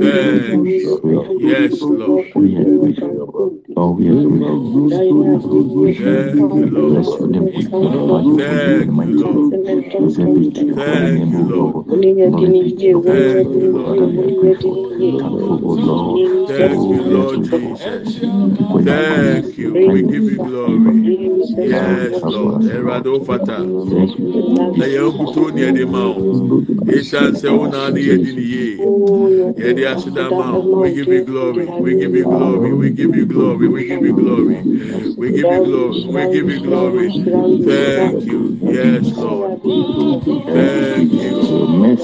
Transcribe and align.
Yes, 0.00 1.80
Lord. 1.82 2.26
Oh, 3.76 3.98
yes, 4.00 4.24
Lord. 4.32 4.80
Thank 16.46 16.80
you, 16.90 17.02
Lord. 17.02 17.44
Jesus. 17.44 18.08
Thank 18.84 19.58
you. 19.58 19.74
We 19.74 20.02
give 20.02 20.24
you 20.30 20.38
glory. 20.38 21.16
Yes, 21.68 22.22
Lord. 22.24 22.64
Erado 22.70 23.20
fata. 23.20 23.58
Na 24.76 24.86
yɛn 24.86 25.12
kutu 25.16 25.50
ni 25.52 25.60
yɛde 25.62 25.84
ma 25.86 26.02
ma 30.30 30.54
o. 30.54 30.60
We 30.82 30.94
give 30.94 31.08
you 31.08 31.24
glory. 31.24 31.66
We 31.66 31.96
give 31.96 32.14
you 32.14 32.24
glory. 32.24 32.72
We 32.72 32.90
give 32.90 33.16
you 33.16 33.26
glory. 33.26 33.68
We 33.68 33.86
give 33.86 34.02
you 34.02 34.12
glory. 34.14 34.62
We 35.16 35.32
give 35.32 35.48
you 35.48 35.62
glory. 35.62 36.06
We 36.06 36.32
give 36.32 36.50
you 36.50 36.60
glory. 36.60 37.08
Thank 37.64 38.26
you. 38.26 38.58
Yes, 38.62 39.06
Lord. 39.16 39.60
Thank 39.62 41.12
you. 41.12 41.96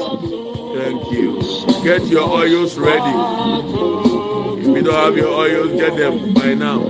Thank 0.75 1.13
you. 1.13 1.41
Get 1.85 2.07
your 2.07 2.29
oils 2.29 2.77
ready. 2.79 3.15
If 4.61 4.67
you 4.67 4.83
don't 4.83 4.95
have 4.95 5.17
your 5.17 5.29
oils, 5.33 5.73
get 5.81 5.97
them 5.97 6.35
by 6.35 6.55
now. 6.55 6.83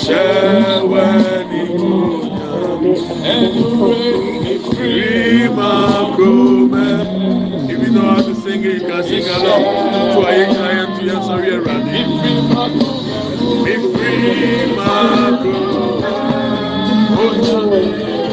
Shewani 0.00 1.66
Prima 4.70 6.14
come 6.16 6.74
If 7.70 7.80
you 7.82 7.90
know 7.92 8.02
how 8.02 8.22
to 8.22 8.34
sing 8.36 8.64
it, 8.64 8.82
you 8.82 8.88
can 8.88 9.04
sing 9.04 9.28
along. 9.28 10.14
To 10.14 10.20
a 10.20 10.54
client 10.54 11.00
to 11.00 11.06
your 11.06 11.22
sorry 11.22 11.54
around. 11.54 11.88
Prima 13.94 15.40
come 15.42 16.02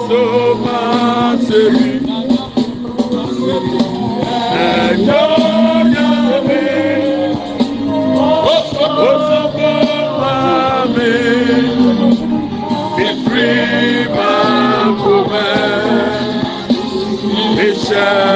so 0.07 0.55
much. 0.55 1.92
shall. 17.93 18.32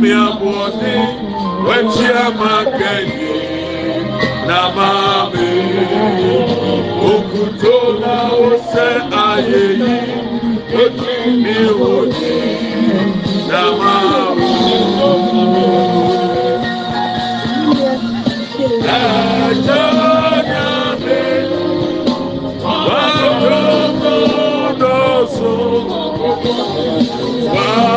Mi 0.00 0.10
àbọ̀ 0.26 0.62
ní 0.80 0.94
wẹ́tí 1.66 2.06
a 2.24 2.26
máa 2.38 2.62
kẹ́yìn 2.78 3.40
na 4.48 4.58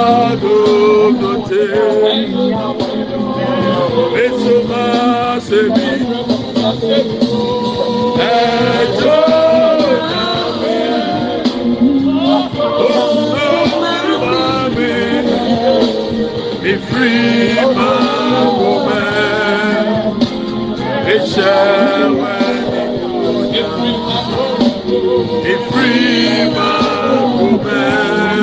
Padote, 0.03 1.65
Mesoma 4.13 4.85
Sebi, 5.41 5.91
Ejo. 8.19 9.19
Nami, 10.11 10.79
Oso 12.85 13.47
Mami, 14.21 14.95
Ifri 16.71 17.17
Mawome, 17.77 19.03
Eshewe 21.15 22.35
Ifri 25.53 25.95
Mawome, 26.55 26.82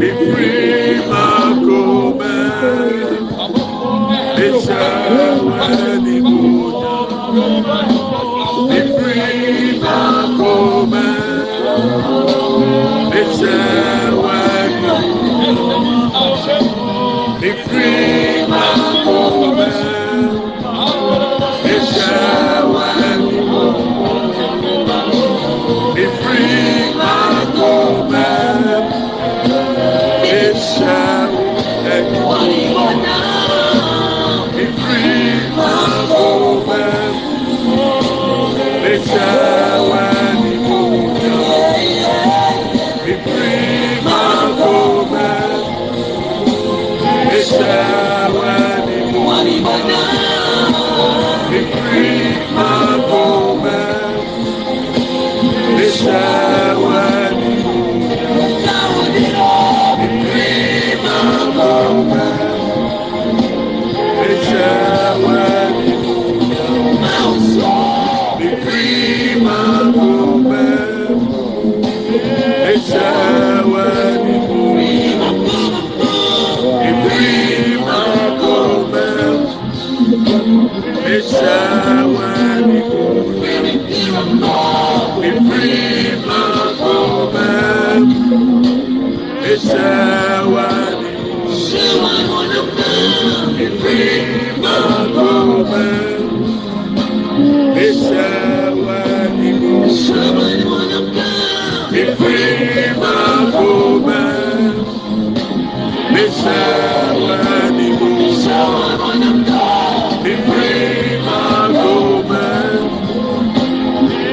Be 0.00 0.08
free, 0.32 1.06
my 1.08 1.60
go 1.62 2.14
man. 2.14 3.19
It 4.42 4.62
shall 4.62 6.00
be 6.02 6.39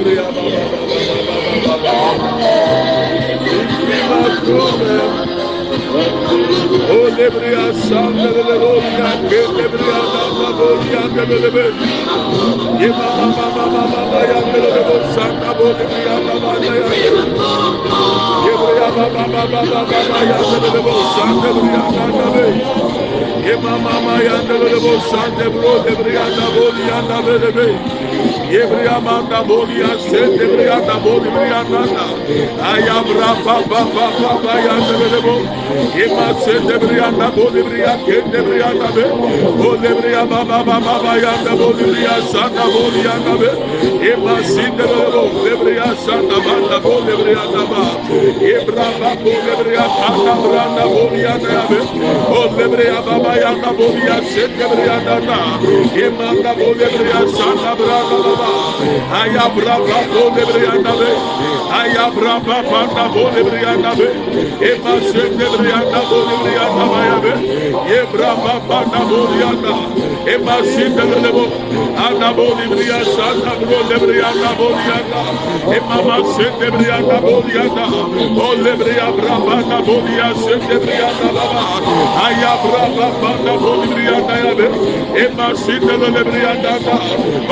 It's 0.00 0.36
a 0.36 0.38
wedding. 0.44 2.38
Be 3.44 3.52
free, 3.74 4.02
my 4.08 4.28
woman. 4.46 5.28
Olebria 6.88 7.72
sanda 7.74 8.28
de 8.32 8.42
bolia 8.62 9.10
que 9.28 9.40
lebria 9.56 10.00
da 10.12 10.48
bolia 10.58 11.02
de 11.14 11.24
lebe. 11.42 11.64
Yema 12.80 13.08
mama 13.16 13.46
mama 13.56 13.82
mama 13.92 14.20
ya 14.30 14.40
de 14.52 14.60
lebe 14.60 14.96
sanda 15.14 15.50
bolia 15.54 16.16
da 16.26 16.34
banda 16.42 16.72
ya. 16.78 16.88
Yebria 18.44 18.88
mama 18.96 19.24
mama 19.34 19.60
mama 19.70 20.18
ya 20.30 20.38
de 20.50 20.58
lebe 20.74 20.94
sanda 21.14 21.50
bolia 21.52 22.10
da 22.18 22.26
be. 22.34 22.46
Yema 23.48 23.74
mama 23.84 24.14
ya 24.22 24.38
de 24.48 24.56
lebe 24.64 24.94
sanda 25.10 25.46
bro 25.50 25.72
de 25.84 25.92
bria 25.96 26.24
da 26.36 26.46
bolia 26.54 26.98
da 27.08 27.18
lebe. 27.20 27.66
Yebria 27.68 28.27
manda 29.00 29.42
bolia 29.44 29.98
sende 29.98 30.46
bria 30.46 30.80
da 30.80 30.98
bolia 30.98 31.64
da. 31.70 31.82
Ayabra 32.72 33.30
pa 33.44 33.62
pa 33.68 33.80
pa 33.94 34.38
pa 34.42 34.54
ya 34.58 34.76
de 34.86 34.96
lebe. 35.12 35.36
Yema 35.98 36.34
sende 36.44 36.78
bria 36.78 37.10
bolibria 37.30 37.94
kende 38.06 38.40
brianda 38.46 38.88
be 38.94 39.04
bolibria 39.58 40.26
baba 40.28 40.64
baba 40.64 40.94
bayanda 41.04 41.52
bolibria 41.60 42.14
sanda 42.32 42.64
bolianda 42.74 43.34
be 43.40 43.50
Eba 43.78 44.42
Sindabo, 44.42 45.30
Lebria 45.44 45.94
Santa 45.94 46.38
Banda, 46.42 46.80
Bolebria 46.80 47.44
Daba, 47.52 47.82
Ebraba, 48.42 49.10
Bolebria 49.22 49.86
Tata 49.98 50.34
Branda, 50.42 50.84
Bolia 50.90 51.38
Nabe, 51.38 51.78
Bolebria 52.30 52.98
Baba 53.06 53.32
Yanda, 53.38 53.70
Bolia 53.78 54.18
Sendebria 54.22 54.98
Dana, 55.04 55.58
Emanda 55.94 56.52
Bolebria 56.58 57.20
Santa 57.30 57.72
Branda 57.78 58.18
Baba, 58.24 58.50
Ayabraba, 59.20 59.98
Bolebria 60.10 60.74
Nabe, 60.82 61.10
Ayabraba, 61.70 62.56
Panda, 62.70 63.04
Bolebria 63.14 63.76
Nabe, 63.78 64.08
Eba 64.60 64.94
Sendebria 65.10 65.80
Daba, 65.86 66.02
Bolebria 66.10 66.66
Daba 66.76 67.00
Yabe, 67.08 67.32
Ebraba, 67.98 68.54
Panda, 68.66 69.00
Bolia 69.06 69.52
Daba, 69.62 69.86
Eba 70.26 70.56
Sindabo, 70.64 71.46
Anabo, 71.96 72.46
Libria 72.58 73.04
Santa 73.04 73.54
Branda. 73.56 73.67
Lebrianda 73.88 74.50
borianda 74.58 75.20
emama 75.76 76.16
sende 76.34 76.68
brianda 76.74 77.16
borianda 77.20 77.84
o 78.44 78.48
lebria 78.64 79.08
braba 79.16 79.56
na 79.68 79.78
bolia 79.86 80.28
sende 80.44 80.76
brianda 80.82 81.28
baba 81.36 81.62
aya 82.26 82.52
braba 82.62 83.06
bana 83.20 83.54
boli 83.62 83.86
brianda 83.94 84.34
yabe 84.44 84.66
emasinda 85.24 85.94
lebrianda 86.14 86.72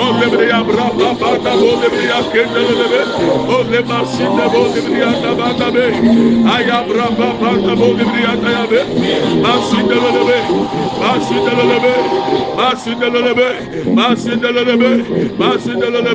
o 0.02 0.06
lebria 0.20 0.60
braba 0.68 1.08
bana 1.20 1.52
boli 1.60 1.88
bria 1.94 2.18
kende 2.32 2.62
lebe 2.80 3.02
o 3.54 3.56
lemasinda 3.70 4.46
boli 4.54 4.80
brianda 4.86 5.30
bana 5.40 5.68
be 5.74 5.84
aya 6.56 6.78
braba 6.88 7.28
bana 7.40 7.72
boli 7.76 8.04
brianda 8.04 8.50
yabe 8.56 8.80
Masindelebe, 12.56 13.56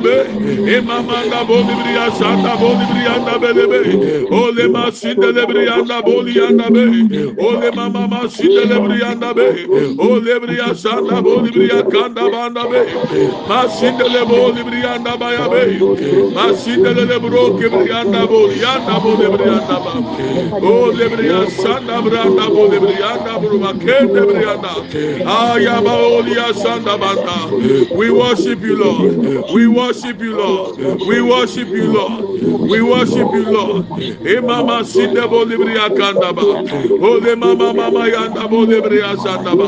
Masindelebe, 0.00 0.32
Masindelebe, 0.32 0.82
Imamanda 0.82 1.44
Bolibria 1.46 2.10
Santa 2.12 2.56
Bolibrianda 2.56 3.38
Belebe, 3.38 4.30
Ole 4.30 4.68
Masindelebrianda 4.68 6.02
Bolianda 6.02 6.70
Be, 6.72 7.42
Ole 7.42 7.70
Mama 7.72 8.08
Masindelebrianda 8.08 9.34
Be, 9.34 9.66
Ole 9.98 10.40
Bria 10.40 10.74
Santa 10.74 11.22
Bolibria 11.22 11.82
Kanda 11.90 12.28
Banda 12.30 12.66
Be, 12.68 12.84
Masindele 13.46 14.24
Bolibrianda 14.26 15.18
Baya 15.18 15.48
Be, 15.48 15.78
Masindele 16.32 17.20
Bro 17.20 17.52
Kibrianda 17.52 18.26
Bolianda 18.28 19.00
Bolibrianda 19.00 19.82
Ba, 19.82 20.04
Ole 20.62 21.08
Bria 21.08 21.48
Santa 21.48 22.02
Branda 22.02 22.48
Bolibrianda 22.50 23.40
We 27.96 28.10
worship 28.10 28.60
you, 28.60 28.76
Lord. 28.76 29.16
We 29.52 29.66
worship 29.68 29.81
you, 29.90 30.36
Lord. 30.36 30.78
We 31.06 31.22
worship 31.22 31.68
you, 31.68 31.92
Lord. 31.92 32.22
We 32.70 32.82
worship 32.82 33.32
you, 33.32 33.50
Lord. 33.50 33.86
E 34.24 34.40
mama 34.40 34.84
sinde 34.84 35.26
bolibria 35.28 35.88
kandaba. 35.90 36.62
Ole 37.02 37.34
mama 37.36 37.72
mama 37.74 38.06
yanda 38.08 38.46
bolibria 38.48 39.16
sandaba. 39.16 39.66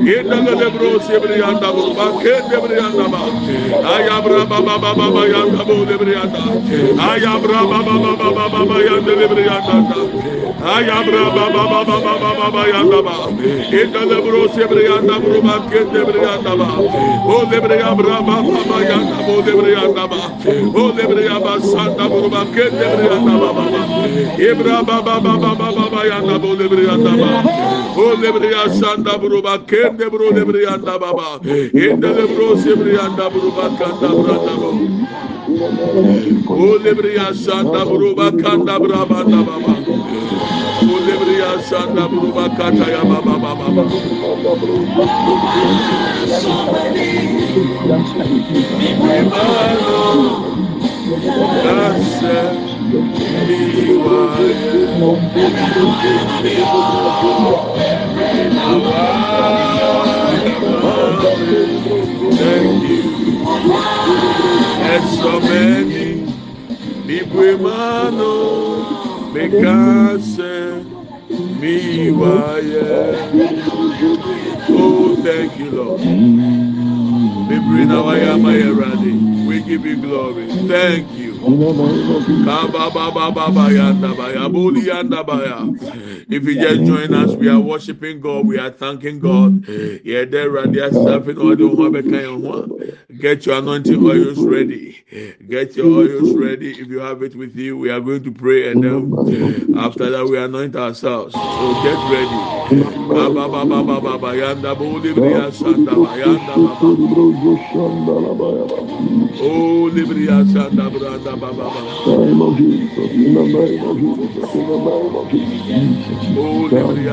Yenda 0.00 0.54
le 0.54 0.70
bro 0.70 0.98
sebrianda 1.00 1.72
bo. 1.72 1.94
Bakende 1.94 2.60
brianda 2.62 3.08
ba. 3.10 3.18
Ayabra 3.82 4.48
baba 4.48 4.78
baba 4.78 4.94
baba 4.94 5.26
yanda 5.26 5.64
bolibrianda. 5.64 6.42
Ayabra 6.98 7.66
baba 7.68 7.98
baba 7.98 8.16
baba 8.16 8.48
baba 8.48 8.76
yanda 8.84 9.12
librianda. 9.16 9.98
Ayabra 10.62 11.34
baba 11.34 11.66
baba 11.66 12.00
baba 12.00 12.34
baba 12.34 12.68
yanda 12.68 13.02
ba. 13.02 13.16
Yenda 13.74 14.04
le 14.06 14.22
bro 14.22 14.46
sebrianda 14.48 15.18
bro 15.20 15.42
bakende 15.42 16.04
brianda 16.06 16.56
ba. 16.56 16.68
Bolibria 17.26 17.94
braba 17.96 18.42
baba 18.42 18.78
yanda 18.86 19.16
bolibrianda 19.26 19.47
debre 19.48 19.74
andaba 19.76 20.20
o 20.74 20.80
oh, 20.80 20.92
debre 20.92 21.28
aba 21.28 21.60
santa 21.60 22.08
buruba 22.08 22.44
ke 22.52 22.68
debre 22.70 23.08
andaba 23.16 23.50
baba. 23.56 23.80
Ibra 24.36 24.82
baba 24.84 25.20
baba 25.20 25.54
baba 25.56 26.00
ya 26.06 26.20
na 26.20 26.38
bo 26.38 26.54
debre 26.56 26.84
andaba 26.94 27.30
o 27.96 28.00
oh, 28.00 28.16
debre 28.16 28.50
ya 28.52 28.68
santa 28.68 29.16
buruba 29.18 29.58
ke 29.66 29.82
debro 29.96 30.32
debre 30.36 30.66
andaba 30.68 31.12
baba. 31.16 31.40
Inde 31.72 32.10
debro 32.18 32.54
debre 32.60 32.98
andaba 33.00 33.30
buruba 33.32 33.66
kanda 33.78 34.08
brandaba 34.20 34.70
o 36.48 36.60
oh, 36.60 36.78
debre 36.78 37.14
ya 37.14 37.32
santa 37.32 37.84
buruba 37.84 38.30
kanda 38.42 38.78
braba 38.78 39.24
baba. 39.24 39.87
ya 41.48 41.62
shanda 41.62 42.08
buruba 42.08 42.48
kata 42.56 42.86
ya 42.92 43.04
baba 43.04 43.38
baba 43.38 43.66
Imano 49.18 49.98
Nase 51.64 52.38
Thank 62.38 62.82
you. 62.82 63.08
There's 64.88 65.18
so 65.20 65.40
many. 65.40 66.26
Librimano. 67.06 68.32
Me 69.32 69.48
canse. 69.62 70.97
Mekase 71.30 71.58
Miwaye 71.60 73.16
Oh 74.70 75.16
thank 75.22 75.58
you 75.58 75.70
Lord. 75.70 76.00
Mibrina 77.48 78.02
Wayama 78.02 78.52
Yeradi 78.58 79.46
We 79.46 79.62
give 79.62 79.84
you 79.86 79.96
glory. 80.00 80.48
Thank 80.68 81.12
you 81.12 81.27
If 86.30 86.44
you 86.44 86.56
just 86.56 86.84
join 86.84 87.14
us, 87.14 87.36
we 87.36 87.48
are 87.48 87.60
worshiping 87.60 88.20
God. 88.20 88.46
We 88.46 88.58
are 88.58 88.70
thanking 88.70 89.20
God. 89.20 89.64
Get 93.18 93.46
your 93.46 93.58
anointing 93.58 94.02
oils 94.02 94.44
ready. 94.44 95.04
Get 95.48 95.76
your 95.76 95.90
oils 95.90 96.34
ready. 96.34 96.72
If 96.80 96.88
you 96.88 97.00
have 97.00 97.22
it 97.22 97.34
with 97.36 97.56
you, 97.56 97.76
we 97.78 97.90
are 97.90 98.00
going 98.00 98.24
to 98.24 98.32
pray 98.32 98.70
and 98.72 98.82
then 98.82 99.14
after 99.74 100.10
that 100.10 100.26
we 100.26 100.38
anoint 100.38 100.76
ourselves. 100.76 101.36
So 101.36 101.74
get 101.74 102.04
ready. 102.04 102.52
Kaba 103.10 103.48
baba 111.36 111.52
baba 111.52 111.80
baba 111.82 112.48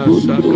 yanda 0.06 0.40
boli 0.42 0.56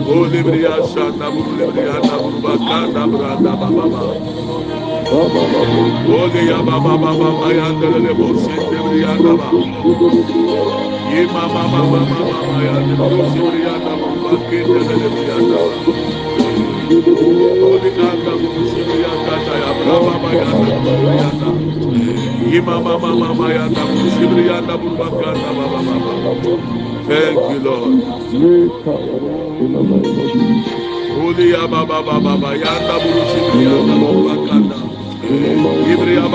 bolebriya 0.08 0.76
sanda 0.94 1.28
bolebriya 1.34 1.98
da 2.08 2.16
burbaka 2.22 2.80
da 2.94 3.04
branda 3.08 3.52
baba 3.62 3.86
baba 3.90 4.04
Ole 5.10 6.46
ya 6.46 6.62
baba 6.62 6.94
baba 6.98 7.12
baba 7.18 7.48
ya 7.54 7.70
ndelele 7.74 8.14
bosi 8.14 8.59
Thank 27.10 27.38
you 27.52 27.60
Lord. 27.66 28.04
Holy 31.20 31.52
ya 31.52 31.68
ba 31.68 31.82
ba 31.86 32.00
ba 32.06 32.16
ba 32.22 32.34
ba 32.38 32.52
ya 32.56 32.74
da 32.88 32.96
bo 33.02 33.10
Ibriya. 35.22 36.30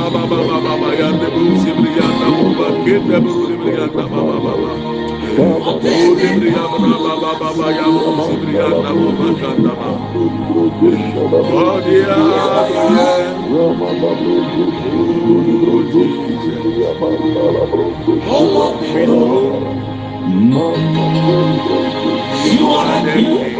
You 22.54 22.70
are 22.70 23.04
the 23.04 23.12
king. 23.12 23.54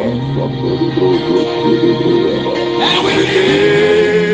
And 2.80 3.04
we 3.04 3.12
live 3.16 4.33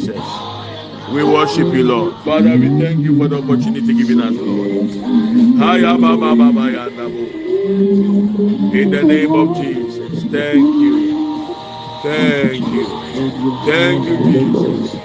We 1.13 1.23
worship 1.23 1.73
you, 1.73 1.83
Lord. 1.83 2.13
Father, 2.23 2.57
we 2.57 2.69
thank 2.79 2.99
you 3.01 3.17
for 3.17 3.27
the 3.27 3.37
opportunity 3.37 3.93
given 3.93 4.21
us, 4.21 4.33
Lord. 4.33 4.71
In 8.73 8.89
the 8.89 9.03
name 9.03 9.33
of 9.33 9.55
Jesus, 9.57 10.23
thank 10.31 10.55
you. 10.81 11.55
Thank 12.01 12.65
you. 12.67 12.85
Thank 13.65 14.05
you, 14.05 14.17
Jesus. 14.31 14.95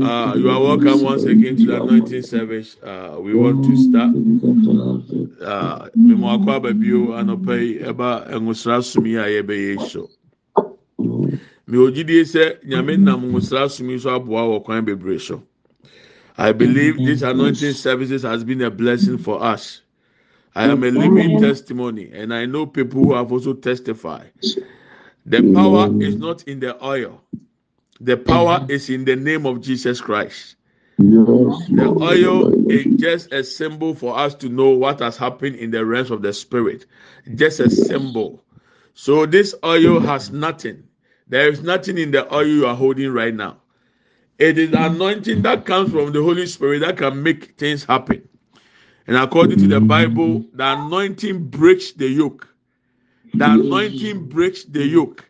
Uh, 0.00 0.34
you 0.36 0.50
are 0.50 0.60
welcome 0.60 1.02
once 1.02 1.24
again 1.24 1.56
to 1.56 1.66
the 1.66 1.82
anointing 1.82 2.22
service. 2.22 2.76
Uh, 2.82 3.16
we 3.20 3.34
want 3.34 3.64
to 3.64 3.76
start. 3.76 4.14
Uh, 5.42 5.88
Ogyidie 11.76 12.24
sɛ 12.24 12.64
nyame 12.64 12.94
mm-hmm. 12.94 13.04
nam 13.04 13.20
nwosra 13.30 13.70
sumi 13.70 13.98
so 13.98 14.10
aboa 14.10 14.42
wɔ 14.42 14.64
kwan 14.64 14.84
bebree 14.84 15.20
so. 15.20 15.42
I 16.36 16.52
believe 16.52 16.94
mm-hmm. 16.94 17.06
this 17.06 17.22
anointing 17.22 17.72
services 17.72 18.22
has 18.22 18.44
been 18.44 18.62
a 18.62 18.70
blessing 18.70 19.18
for 19.18 19.42
us. 19.42 19.82
I 20.54 20.64
am 20.64 20.82
a 20.84 20.90
living 20.90 21.30
mm-hmm. 21.30 21.44
testimony, 21.44 22.10
and 22.12 22.32
I 22.32 22.46
know 22.46 22.66
people 22.66 23.02
who 23.02 23.14
have 23.14 23.32
also 23.32 23.54
testified. 23.54 24.30
The 25.26 25.52
power 25.54 25.90
is 26.02 26.16
not 26.16 26.42
in 26.44 26.60
the 26.60 26.82
oil, 26.84 27.22
the 28.00 28.16
power 28.16 28.66
is 28.68 28.90
in 28.90 29.04
the 29.04 29.16
name 29.16 29.46
of 29.46 29.60
Jesus 29.60 30.00
Christ. 30.00 30.56
The 30.98 31.96
oil 32.00 32.70
is 32.70 33.00
just 33.00 33.32
a 33.32 33.42
symbol 33.42 33.94
for 33.94 34.16
us 34.16 34.34
to 34.36 34.48
know 34.48 34.68
what 34.70 35.00
has 35.00 35.16
happened 35.16 35.56
in 35.56 35.70
the 35.70 35.84
realms 35.84 36.10
of 36.10 36.22
the 36.22 36.32
spirit. 36.32 36.86
Just 37.34 37.58
a 37.58 37.68
symbol. 37.68 38.44
So 38.94 39.26
this 39.26 39.54
oil 39.64 39.98
has 40.00 40.30
nothing. 40.30 40.84
There 41.34 41.48
is 41.48 41.62
nothing 41.64 41.98
in 41.98 42.12
the 42.12 42.32
oil 42.32 42.46
you 42.46 42.64
are 42.64 42.76
holding 42.76 43.10
right 43.10 43.34
now. 43.34 43.56
It 44.38 44.56
is 44.56 44.72
anointing 44.72 45.42
that 45.42 45.64
comes 45.64 45.90
from 45.90 46.12
the 46.12 46.22
Holy 46.22 46.46
Spirit 46.46 46.78
that 46.82 46.96
can 46.96 47.20
make 47.24 47.58
things 47.58 47.82
happen. 47.82 48.28
And 49.08 49.16
according 49.16 49.58
to 49.58 49.66
the 49.66 49.80
Bible, 49.80 50.44
the 50.52 50.74
anointing 50.74 51.48
breaks 51.48 51.90
the 51.90 52.06
yoke. 52.06 52.46
The 53.34 53.50
anointing 53.50 54.28
breaks 54.28 54.62
the 54.62 54.86
yoke. 54.86 55.28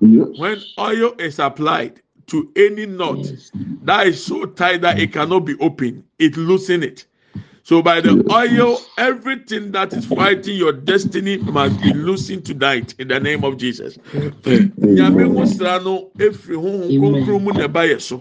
When 0.00 0.60
oil 0.76 1.14
is 1.20 1.38
applied 1.38 2.02
to 2.26 2.50
any 2.56 2.86
knot 2.86 3.24
that 3.84 4.08
is 4.08 4.24
so 4.24 4.46
tight 4.46 4.80
that 4.80 4.98
it 4.98 5.12
cannot 5.12 5.44
be 5.44 5.56
opened, 5.60 6.02
it 6.18 6.36
loosens 6.36 6.84
it. 6.84 7.06
So 7.70 7.80
by 7.82 8.00
the 8.00 8.26
oil, 8.32 8.80
everything 8.98 9.70
that 9.70 9.92
is 9.92 10.04
fighting 10.04 10.56
your 10.56 10.72
destiny 10.72 11.36
must 11.36 11.80
be 11.80 11.92
loosened 11.94 12.44
tonight 12.44 12.96
in 12.98 13.06
the 13.06 13.20
name 13.20 13.44
of 13.44 13.58
Jesus. 13.58 13.96
Nyame 14.76 15.24
nwosra 15.28 15.78
no 15.84 16.10
efiri 16.18 16.56
honhom 16.56 16.98
kronkron 16.98 17.42
mu 17.44 17.52
na 17.52 17.68
ɛba 17.68 17.86
yɛ 17.86 18.00
so. 18.00 18.18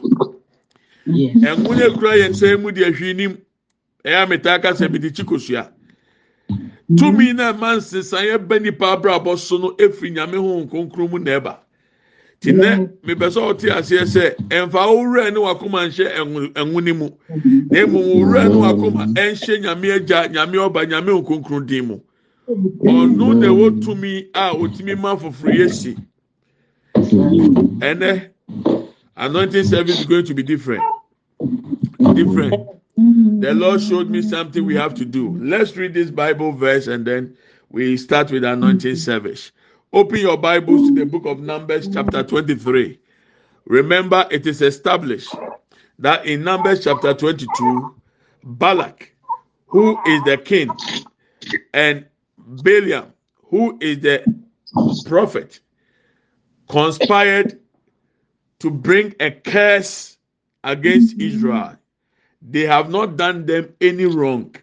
Ɛnwo 1.08 1.76
no 1.76 1.90
ekura 1.90 2.14
yɛn 2.22 2.30
nsa 2.30 2.62
mu 2.62 2.72
de 2.72 2.84
ahwi 2.86 3.16
nim. 3.16 3.38
Ɛyɛ 4.06 4.28
ametaa 4.28 4.62
kasa 4.62 4.88
bi 4.88 5.00
de 5.00 5.10
kyikosua. 5.10 5.72
Tumi 6.96 7.34
na 7.34 7.52
ɛma 7.52 7.78
nsesan 7.78 8.30
ɛbɛ 8.38 8.62
nipa 8.62 8.86
abrabɔ 8.98 9.36
so 9.40 9.58
no 9.58 9.72
efiri 9.78 10.12
nyame 10.14 10.38
mu 11.10 11.18
na 11.18 11.40
ɛba. 11.40 11.58
Ti 12.41 12.52
nɛ 12.54 12.89
mepɛ 13.04 13.28
sɛ 13.34 13.39
ɔte 13.49 13.67
aseɛ 13.78 14.06
sɛ 14.06 14.36
ɛnfa 14.47 14.80
owurɛ 14.88 15.34
ne 15.34 15.39
wakoma 15.39 15.88
nhyɛ 15.88 16.08
ne 16.84 16.91
mu. 16.93 17.10
Na 17.69 17.80
emu 17.80 17.99
owurɛ 17.99 18.49
ne 18.49 18.56
wakoma 18.56 19.04
ɛnhyɛ 19.13 19.62
nyame 19.62 19.91
agya 19.95 20.28
nyame 20.30 20.56
ɔba 20.56 20.88
nyame 20.88 21.12
nkonkron 21.21 21.65
din 21.67 21.88
mu. 21.88 21.99
Ɔno 22.47 23.36
na 23.39 23.47
ɛwɔ 23.47 23.82
tumi 23.84 24.28
a 24.34 24.54
otumi 24.56 24.97
ma 24.97 25.15
foforɔ 25.17 25.54
yɛ 25.54 25.69
si. 25.69 25.97
Ɛnɛ 26.95 28.30
anointing 29.17 29.63
service 29.65 29.99
is 29.99 30.06
going 30.06 30.25
to 30.25 30.34
be 30.34 30.43
different. 30.43 30.84
Different. 32.15 32.56
The 32.95 33.54
Lord 33.54 33.82
showed 33.82 34.10
me 34.10 34.21
something 34.21 34.65
we 34.65 34.75
have 34.75 34.93
to 34.95 35.06
do. 35.06 35.38
Let's 35.41 35.75
read 35.75 35.93
this 35.93 36.10
Bible 36.10 36.54
verse 36.54 36.88
and 36.88 37.06
then 37.06 37.36
we 37.69 37.97
start 37.97 38.32
with 38.32 38.45
anointing 38.45 38.95
service. 38.95 39.52
Open 39.91 40.19
your 40.19 40.38
Bibles 40.38 40.88
to 40.89 40.93
the 40.93 41.06
book 41.06 41.25
of 41.25 41.39
Numbers, 41.39 41.89
chapter 41.91 42.21
23. 42.21 42.99
Remember, 43.65 44.28
it 44.30 44.45
is 44.45 44.62
established 44.62 45.34
that 45.97 46.28
in 46.28 46.43
Numbers 46.43 46.84
chapter 46.84 47.12
22, 47.15 47.95
Balak, 48.43 49.15
who 49.65 49.99
is 50.06 50.23
the 50.25 50.38
king, 50.38 50.69
and 51.73 52.06
Balaam, 52.38 53.13
who 53.45 53.80
is 53.82 53.99
the 54.02 54.23
prophet, 55.08 55.60
conspired 56.67 57.60
to 58.60 58.69
bring 58.69 59.15
a 59.19 59.32
curse 59.32 60.17
against 60.63 61.19
Israel. 61.19 61.78
They 62.43 62.67
have 62.67 62.91
not 62.91 63.17
done 63.17 63.47
them 63.47 63.73
any 63.82 64.06
wrong. 64.06 64.56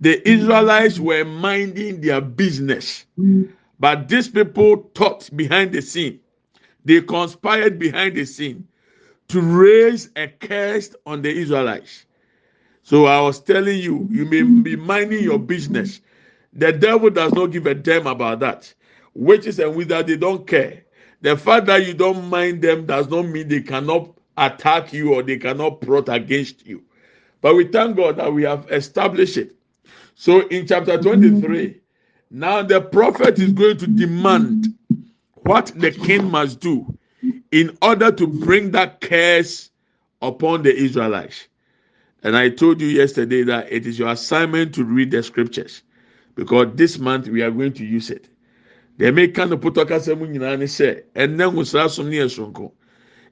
The 0.00 0.26
Israelites 0.26 0.98
were 0.98 1.24
minding 1.26 2.00
their 2.00 2.22
business. 2.22 3.04
But 3.82 4.08
these 4.08 4.28
people 4.28 4.92
thought 4.94 5.28
behind 5.36 5.72
the 5.72 5.82
scene. 5.82 6.20
They 6.84 7.00
conspired 7.00 7.80
behind 7.80 8.14
the 8.14 8.24
scene 8.24 8.68
to 9.26 9.40
raise 9.40 10.08
a 10.14 10.28
curse 10.28 10.94
on 11.04 11.20
the 11.20 11.36
Israelites. 11.36 12.06
So 12.84 13.06
I 13.06 13.20
was 13.20 13.40
telling 13.40 13.80
you, 13.80 14.06
you 14.08 14.24
may 14.24 14.42
be 14.42 14.76
minding 14.76 15.24
your 15.24 15.40
business. 15.40 16.00
The 16.52 16.70
devil 16.72 17.10
does 17.10 17.32
not 17.32 17.46
give 17.46 17.66
a 17.66 17.74
damn 17.74 18.06
about 18.06 18.38
that. 18.38 18.72
Witches 19.14 19.58
and 19.58 19.74
wizards, 19.74 20.06
they 20.06 20.16
don't 20.16 20.46
care. 20.46 20.84
The 21.22 21.36
fact 21.36 21.66
that 21.66 21.84
you 21.84 21.92
don't 21.92 22.30
mind 22.30 22.62
them 22.62 22.86
does 22.86 23.08
not 23.08 23.22
mean 23.22 23.48
they 23.48 23.62
cannot 23.62 24.10
attack 24.36 24.92
you 24.92 25.12
or 25.12 25.24
they 25.24 25.38
cannot 25.38 25.80
plot 25.80 26.08
against 26.08 26.64
you. 26.64 26.84
But 27.40 27.56
we 27.56 27.64
thank 27.66 27.96
God 27.96 28.18
that 28.18 28.32
we 28.32 28.44
have 28.44 28.70
established 28.70 29.38
it. 29.38 29.56
So 30.14 30.46
in 30.46 30.68
chapter 30.68 31.02
23, 31.02 31.81
now 32.32 32.62
the 32.62 32.80
prophet 32.80 33.38
is 33.38 33.52
going 33.52 33.76
to 33.76 33.86
demand 33.86 34.74
what 35.34 35.66
the 35.76 35.90
king 35.90 36.30
must 36.30 36.60
do 36.60 36.98
in 37.50 37.76
order 37.82 38.10
to 38.10 38.26
bring 38.26 38.70
that 38.70 39.00
curse 39.02 39.70
upon 40.22 40.62
the 40.62 40.74
Israelites. 40.74 41.48
And 42.22 42.36
I 42.36 42.48
told 42.48 42.80
you 42.80 42.86
yesterday 42.86 43.42
that 43.44 43.70
it 43.70 43.86
is 43.86 43.98
your 43.98 44.08
assignment 44.08 44.74
to 44.76 44.84
read 44.84 45.10
the 45.10 45.22
scriptures 45.22 45.82
because 46.34 46.68
this 46.74 46.98
month 46.98 47.28
we 47.28 47.42
are 47.42 47.50
going 47.50 47.74
to 47.74 47.84
use 47.84 48.10
it. 48.10 48.28
The 48.96 49.08
American 49.08 49.50
no 49.50 49.58
put 49.58 49.74
kasa 49.86 50.16
mu 50.16 50.26
nyinaa 50.26 50.58
ne 50.58 50.64
sɛ 50.66 51.02
ɛnɛ 51.14 51.52
nwosra 51.52 51.90
som 51.90 52.08
ne 52.08 52.16
ɛsonko. 52.16 52.72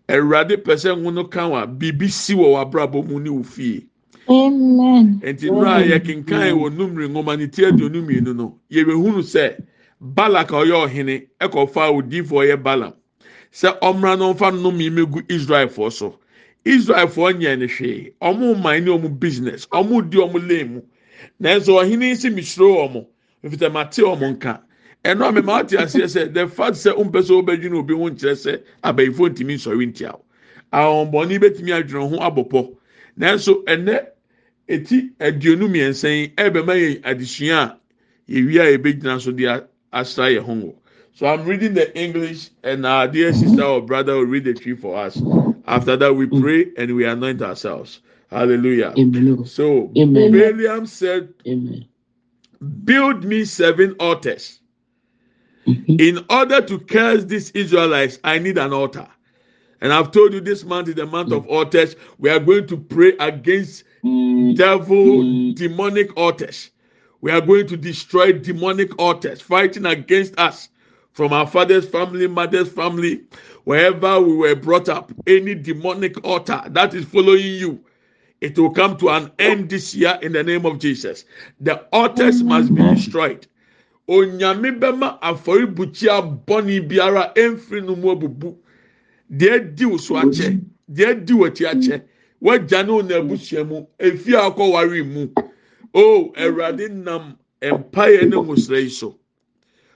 Awurade 0.08 0.56
pɛ 0.56 0.74
sɛ 0.74 0.98
ngo 1.00 1.14
no 1.14 1.24
ka 1.24 1.48
wa 1.48 1.66
biribi 1.66 2.10
si 2.10 2.34
wɔ 2.34 2.52
w'abrabɔ 2.52 3.06
mu 3.08 3.20
ne 3.20 3.30
wo 3.30 3.42
fie. 3.42 3.76
Amen. 3.76 3.89
Nti 4.28 5.46
nnura 5.50 5.74
a 5.76 5.82
yɛkenkan 5.86 6.52
wɔ 6.60 6.70
numri 6.76 7.08
nwoma 7.08 7.36
ne 7.38 7.46
ti 7.46 7.64
aduonu 7.64 8.02
mmienu 8.02 8.34
no 8.36 8.58
yɛbɛhunu 8.70 9.22
sɛ 9.22 9.56
Balak 10.00 10.50
a 10.52 10.56
ɔyɛ 10.64 10.86
ɔhene 10.88 11.26
ɛkɔfa 11.40 11.90
odiifoɔ 11.92 12.46
yɛ 12.48 12.62
Balaam. 12.62 12.94
Sɛ 13.52 13.78
ɔmmra 13.80 14.18
no 14.18 14.32
mfa 14.34 14.50
nnome 14.52 14.90
megu 14.92 15.20
Israelfoɔ 15.28 15.92
so. 15.92 16.18
Israelfoɔ 16.64 17.32
nyɛ 17.38 17.58
ne 17.58 17.66
hwee. 17.66 18.12
Ɔmo 18.22 18.62
man 18.62 18.84
ne 18.84 18.90
ɔmo 18.90 19.18
business. 19.20 19.66
Ɔmo 19.66 20.08
di 20.08 20.16
ɔmo 20.18 20.38
lane 20.48 20.74
mu. 20.74 20.80
Nanso 21.40 21.82
ɔhene 21.82 22.16
si 22.16 22.30
misuro 22.30 22.88
ɔmo. 22.88 23.06
Mfita 23.44 23.70
mate 23.72 23.96
ɔmo 24.02 24.36
nka. 24.38 24.60
Ɛno 25.04 25.28
a 25.28 25.32
mɛma 25.32 25.60
ate 25.60 25.76
aseɛ 25.76 26.04
sɛ 26.04 26.32
the 26.32 26.46
fact 26.48 26.74
sɛ 26.76 26.92
ɔmpɛ 26.96 27.20
sɛ 27.22 27.42
ɔbɛdwene 27.44 27.78
obi 27.78 27.94
ho 27.94 28.08
nkyerɛ 28.10 28.34
sɛ 28.36 28.60
abayifo 28.84 29.28
ntumi 29.28 29.54
nsɔre 29.56 29.86
ntia 29.92 30.14
o 30.14 30.20
ahombɔni 30.72 31.38
bɛtumi 31.40 31.72
adwene 31.72 32.08
ho 32.10 32.16
abɔpɔ 32.18 32.76
nanso 33.18 33.64
ɛnɛ 33.64 34.06
eti 34.68 35.10
aduonu 35.20 35.68
mmiɛnsa 35.68 36.08
yi 36.10 36.28
ɛbɛma 36.36 36.74
yɛ 36.76 37.00
adesua 37.02 37.62
a 37.62 37.80
yɛwie 38.32 38.60
a 38.60 38.78
yɛbɛgyina 38.78 39.20
so 39.20 39.32
de 39.32 39.46
asra 39.92 40.26
yɛn 40.30 40.42
ho 40.44 40.54
wɔ 40.54 40.74
so 41.14 41.26
i'm 41.26 41.44
reading 41.46 41.74
the 41.74 41.96
english 41.98 42.50
and 42.64 42.86
our 42.86 43.08
dear 43.08 43.32
sister 43.32 43.62
or 43.62 43.82
brother 43.82 44.16
will 44.16 44.26
read 44.26 44.44
the 44.44 44.54
tree 44.54 44.74
for 44.76 44.96
us 44.96 45.24
after 45.66 45.96
that 45.96 46.14
we 46.14 46.26
pray 46.26 46.66
and 46.78 46.94
we 46.94 47.04
anoint 47.06 47.42
ourselves 47.42 48.00
hallelujah 48.30 48.98
Amen. 48.98 49.44
so 49.44 49.96
Amen. 49.98 50.32
Balaam 50.32 50.86
said 50.86 51.34
Amen. 51.46 51.86
build 52.84 53.24
me 53.24 53.44
seven 53.44 53.94
altars 54.00 54.60
Mhm. 55.68 55.98
in 55.98 56.24
order 56.30 56.62
to 56.62 56.78
curse 56.80 57.24
these 57.24 57.50
Israelites, 57.52 58.20
I 58.24 58.38
need 58.38 58.58
an 58.58 58.72
altar. 58.74 59.08
And 59.80 59.92
I've 59.92 60.10
told 60.10 60.32
you 60.34 60.40
this 60.40 60.64
month 60.64 60.88
is 60.88 60.94
the 60.94 61.06
month 61.06 61.32
of 61.32 61.46
altars. 61.46 61.96
We 62.18 62.28
are 62.30 62.38
going 62.40 62.66
to 62.66 62.76
pray 62.76 63.12
against 63.18 63.84
devil 64.54 65.52
demonic 65.54 66.16
altars. 66.16 66.70
We 67.22 67.30
are 67.30 67.40
going 67.40 67.66
to 67.68 67.76
destroy 67.76 68.32
demonic 68.32 68.98
altars 68.98 69.40
fighting 69.40 69.86
against 69.86 70.38
us 70.38 70.68
from 71.12 71.32
our 71.32 71.46
father's 71.46 71.88
family, 71.88 72.26
mother's 72.26 72.70
family, 72.70 73.22
wherever 73.64 74.20
we 74.20 74.36
were 74.36 74.54
brought 74.54 74.88
up. 74.88 75.12
Any 75.26 75.54
demonic 75.54 76.22
altar 76.24 76.62
that 76.68 76.94
is 76.94 77.04
following 77.04 77.44
you, 77.54 77.84
it 78.40 78.58
will 78.58 78.70
come 78.70 78.96
to 78.98 79.10
an 79.10 79.30
end 79.38 79.68
this 79.70 79.94
year 79.94 80.18
in 80.22 80.32
the 80.32 80.42
name 80.42 80.64
of 80.66 80.78
Jesus. 80.78 81.24
The 81.60 81.86
altars 81.92 82.42
must 82.42 82.74
be 82.74 82.82
destroyed. 82.82 83.46
onyame 84.08 84.70
bɛma 84.80 85.20
afɔrebukyia 85.20 86.44
bɔnne 86.46 86.88
biara 86.88 87.32
ɛmfiri 87.34 87.84
no 87.86 87.94
mu 87.94 88.10
abubu 88.14 88.56
deɛ 89.30 89.74
di 89.76 89.98
so 89.98 90.14
akyɛ 90.16 90.60
deɛ 90.90 91.24
di 91.24 91.34
akyi 91.34 91.66
akyɛ 91.66 92.02
wagya 92.40 92.82
ne 92.86 92.92
wo 92.92 93.00
na 93.02 93.16
abusua 93.20 93.64
mu 93.66 93.86
efi 93.98 94.34
a 94.34 94.50
akɔware 94.50 95.04
mu. 95.06 95.28
O 95.94 96.32
awurade 96.36 96.88
nam 96.90 97.36
mpaeɛ 97.62 98.28
ne 98.28 98.36
nwosra 98.36 98.80
yi 98.82 98.88
so 98.88 99.18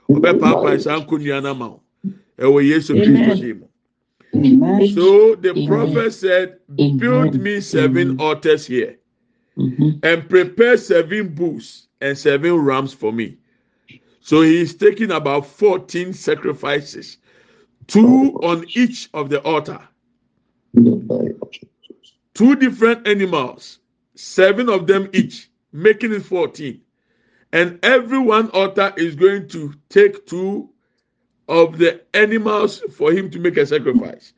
ɔbɛpaapae 0.09 0.79
saa 0.81 0.99
nkonnua 0.99 1.41
no 1.43 1.49
ama 1.51 1.67
wo 1.69 1.81
ɛwɔ 2.39 2.65
yesu 2.69 2.95
kristo 2.95 3.35
din 3.39 3.59
mu. 3.59 3.67
So 4.93 5.35
the 5.35 5.53
prophet 5.65 6.11
said 6.13 6.57
build 6.97 7.35
me 7.41 7.61
seven 7.61 8.19
altars 8.19 8.65
here 8.67 8.97
Mhm. 9.57 9.99
and 10.03 10.29
prepare 10.29 10.77
seven 10.77 11.29
bulls 11.29 11.87
and 12.01 12.17
seven 12.17 12.53
rams 12.55 12.93
for 12.93 13.13
me. 13.13 13.37
So 14.19 14.41
he 14.41 14.59
is 14.61 14.75
taking 14.75 15.11
about 15.11 15.45
14 15.45 16.13
sacrifices 16.13 17.17
two 17.87 18.39
oh, 18.41 18.41
on 18.43 18.65
each 18.75 19.09
of 19.13 19.29
the 19.29 19.41
altar 19.41 19.79
In 20.75 20.85
the 20.85 20.91
name 20.91 21.39
of 21.41 21.51
Jesus. 21.51 22.13
two 22.33 22.55
different 22.55 23.07
animals, 23.07 23.79
seven 24.15 24.69
of 24.69 24.87
them 24.87 25.09
each, 25.13 25.49
making 25.73 26.13
it 26.13 26.23
14. 26.23 26.81
And 27.53 27.79
every 27.83 28.19
one 28.19 28.49
altar 28.51 28.93
is 28.97 29.15
going 29.15 29.47
to 29.49 29.73
take 29.89 30.25
two 30.25 30.69
of 31.47 31.77
the 31.77 32.01
animals 32.13 32.79
for 32.97 33.11
him 33.11 33.29
to 33.31 33.39
make 33.39 33.57
a 33.57 33.65
sacrifice. 33.65 34.33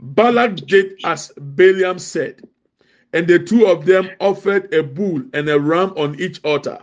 Balak 0.00 0.56
did 0.66 0.94
as 1.04 1.32
Balaam 1.38 1.98
said, 1.98 2.42
and 3.12 3.26
the 3.28 3.38
two 3.40 3.66
of 3.66 3.86
them 3.86 4.10
offered 4.20 4.72
a 4.74 4.82
bull 4.82 5.22
and 5.34 5.48
a 5.48 5.58
ram 5.60 5.92
on 5.96 6.18
each 6.20 6.40
altar. 6.44 6.80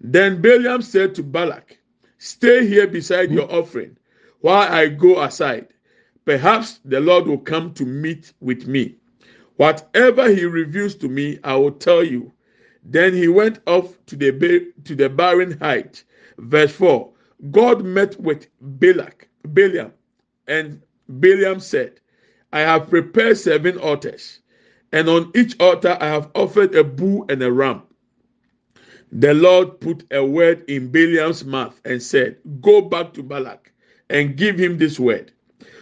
Then 0.00 0.42
Balaam 0.42 0.82
said 0.82 1.14
to 1.16 1.22
Balak, 1.22 1.78
Stay 2.18 2.66
here 2.66 2.86
beside 2.88 3.32
your 3.32 3.52
offering 3.52 3.96
while 4.40 4.72
I 4.72 4.88
go 4.88 5.22
aside. 5.22 5.68
Perhaps 6.24 6.80
the 6.84 7.00
Lord 7.00 7.26
will 7.26 7.38
come 7.38 7.72
to 7.74 7.84
meet 7.84 8.32
with 8.40 8.66
me. 8.66 8.96
Whatever 9.56 10.30
he 10.32 10.44
reveals 10.44 10.94
to 10.96 11.08
me, 11.08 11.38
I 11.44 11.56
will 11.56 11.72
tell 11.72 12.04
you. 12.04 12.32
Then 12.82 13.14
he 13.14 13.28
went 13.28 13.60
off 13.66 13.98
to 14.06 14.16
the 14.16 14.72
to 14.84 14.94
the 14.94 15.08
barren 15.08 15.58
height. 15.58 16.04
Verse 16.38 16.72
4. 16.72 17.12
God 17.50 17.84
met 17.84 18.18
with 18.20 18.46
Balak, 18.60 19.28
Balaam, 19.44 19.92
and 20.46 20.82
Balaam 21.08 21.60
said, 21.60 22.00
I 22.52 22.60
have 22.60 22.90
prepared 22.90 23.38
seven 23.38 23.78
altars, 23.78 24.40
and 24.92 25.08
on 25.08 25.30
each 25.34 25.58
altar 25.60 25.96
I 26.00 26.08
have 26.08 26.30
offered 26.34 26.74
a 26.74 26.84
bull 26.84 27.24
and 27.28 27.42
a 27.42 27.50
ram. 27.50 27.82
The 29.12 29.34
Lord 29.34 29.80
put 29.80 30.04
a 30.12 30.24
word 30.24 30.64
in 30.68 30.88
Balaam's 30.92 31.44
mouth 31.44 31.80
and 31.84 32.02
said, 32.02 32.36
Go 32.60 32.82
back 32.82 33.12
to 33.14 33.22
Balak 33.22 33.69
and 34.10 34.36
give 34.36 34.58
him 34.58 34.76
this 34.76 35.00
word. 35.00 35.32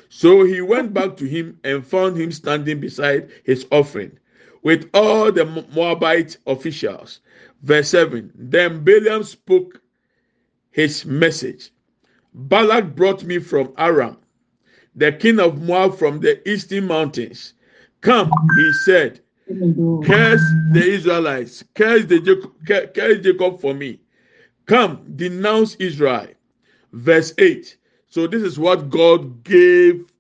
So 0.09 0.45
he 0.45 0.61
went 0.61 0.95
back 0.95 1.17
to 1.17 1.27
him 1.27 1.59
and 1.65 1.87
found 1.87 2.17
him 2.17 2.31
standing 2.33 2.81
beside 2.81 3.31
his 3.45 3.67
offering 3.71 4.19
with 4.63 4.89
all 4.95 5.33
the 5.33 5.45
Moabite 5.75 6.37
officials. 6.47 7.21
Verse 7.63 7.89
7 7.89 8.31
Then 8.35 8.85
Balaam 8.85 9.25
spoke 9.25 9.81
his 10.71 11.05
message 11.05 11.71
Balak 12.35 12.95
brought 12.95 13.25
me 13.25 13.39
from 13.39 13.73
Aram, 13.79 14.19
the 14.95 15.13
king 15.13 15.41
of 15.41 15.63
Moab 15.63 15.99
from 15.99 16.21
the 16.21 16.49
eastern 16.49 16.87
mountains. 16.87 17.55
Come, 18.01 18.31
he 18.57 18.73
said, 18.85 19.21
curse 19.49 20.43
the 20.73 20.85
Israelites, 20.85 21.65
curse 21.75 22.05
the 22.05 22.21
Jacob, 22.21 22.53
curse 22.95 23.19
Jacob 23.21 23.61
for 23.61 23.75
me. 23.75 24.01
Come, 24.67 25.05
denounce 25.17 25.75
Israel. 25.77 26.29
Verse 26.93 27.33
8. 27.39 27.78
So 28.09 28.27
this 28.27 28.43
is 28.43 28.59
what 28.59 28.91
God 28.91 29.45
gave 29.45 30.11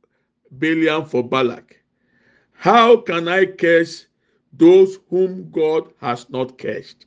Balaam 0.51 1.07
for 1.07 1.22
Balak. 1.27 1.83
How 2.53 2.96
can 2.96 3.29
I 3.29 3.46
curse 3.46 4.07
those 4.53 4.98
whom 5.09 5.51
God 5.51 5.92
has 6.01 6.29
not 6.29 6.59
cursed? 6.59 7.07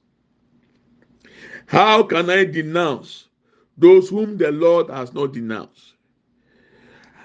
How 1.67 2.03
can 2.03 2.29
I 2.29 2.45
denounce 2.45 3.27
those 3.77 4.09
whom 4.09 4.37
the 4.37 4.51
Lord 4.51 4.89
has 4.89 5.13
not 5.13 5.33
denounced? 5.33 5.93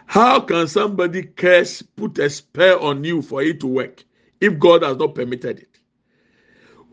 How 0.06 0.40
can 0.40 0.68
somebody 0.68 1.22
curse, 1.24 1.82
put 1.82 2.18
a 2.18 2.30
spell 2.30 2.80
on 2.80 3.04
you 3.04 3.22
for 3.22 3.42
it 3.42 3.60
to 3.60 3.66
work 3.66 4.04
if 4.40 4.58
God 4.58 4.82
has 4.82 4.96
not 4.96 5.14
permitted 5.14 5.60
it? 5.60 5.80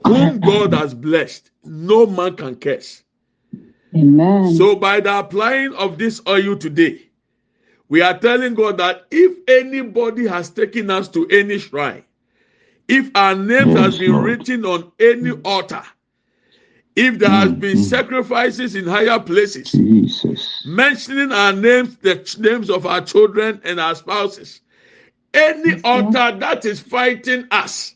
Whom 0.05 0.39
God 0.39 0.73
has 0.73 0.93
blessed, 0.93 1.51
no 1.63 2.05
man 2.05 2.35
can 2.35 2.55
curse. 2.55 3.03
Amen. 3.95 4.53
So, 4.57 4.75
by 4.75 4.99
the 5.01 5.19
applying 5.19 5.73
of 5.75 5.97
this 5.97 6.21
oil 6.27 6.57
today, 6.57 7.01
we 7.89 8.01
are 8.01 8.17
telling 8.17 8.55
God 8.55 8.77
that 8.79 9.05
if 9.11 9.37
anybody 9.47 10.27
has 10.27 10.49
taken 10.49 10.89
us 10.91 11.07
to 11.09 11.27
any 11.29 11.59
shrine, 11.59 12.03
if 12.87 13.11
our 13.15 13.35
names 13.35 13.73
has 13.75 13.95
been 13.95 14.13
Lord. 14.13 14.21
written 14.21 14.65
on 14.65 14.91
any 14.99 15.31
altar, 15.45 15.83
if 16.95 17.19
there 17.19 17.29
has 17.31 17.53
been 17.53 17.77
Mm. 17.77 17.89
sacrifices 17.89 18.75
in 18.75 18.85
higher 18.87 19.19
places, 19.19 19.81
Jesus. 19.81 20.63
mentioning 20.63 21.31
our 21.31 21.53
names, 21.53 21.97
the 21.97 22.15
names 22.39 22.69
of 22.69 22.85
our 22.85 23.01
children 23.01 23.61
and 23.65 23.79
our 23.79 23.95
spouses, 23.95 24.61
any 25.33 25.81
altar 25.83 26.37
that 26.39 26.65
is 26.65 26.79
fighting 26.79 27.47
us 27.51 27.95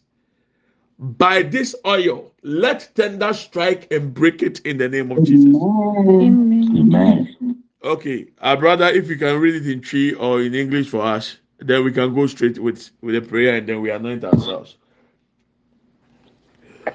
by 1.00 1.44
this 1.44 1.76
oil, 1.86 2.34
let 2.48 2.90
tender 2.96 3.34
strike 3.34 3.92
and 3.92 4.14
break 4.14 4.42
it 4.42 4.60
in 4.62 4.78
the 4.78 4.88
name 4.90 5.12
of 5.12 5.24
Jesus. 5.24 5.54
Amen. 5.54 6.74
Amen. 6.78 7.64
Okay, 7.84 8.28
our 8.42 8.58
brother, 8.58 8.88
if 8.88 9.10
you 9.10 9.18
can 9.18 9.40
read 9.40 9.56
it 9.56 9.68
in 9.70 9.82
Twi 9.82 10.14
or 10.14 10.42
in 10.42 10.56
English 10.56 10.90
for 10.90 11.02
us, 11.02 11.38
then 11.60 11.84
we 11.84 11.92
can 11.92 12.14
go 12.16 12.26
straight 12.28 12.58
with 12.58 12.90
with 13.02 13.16
the 13.16 13.22
prayer 13.22 13.56
and 13.58 13.68
then 13.68 13.82
we 13.82 13.92
anoint 13.92 14.24
ourselves. 14.24 14.78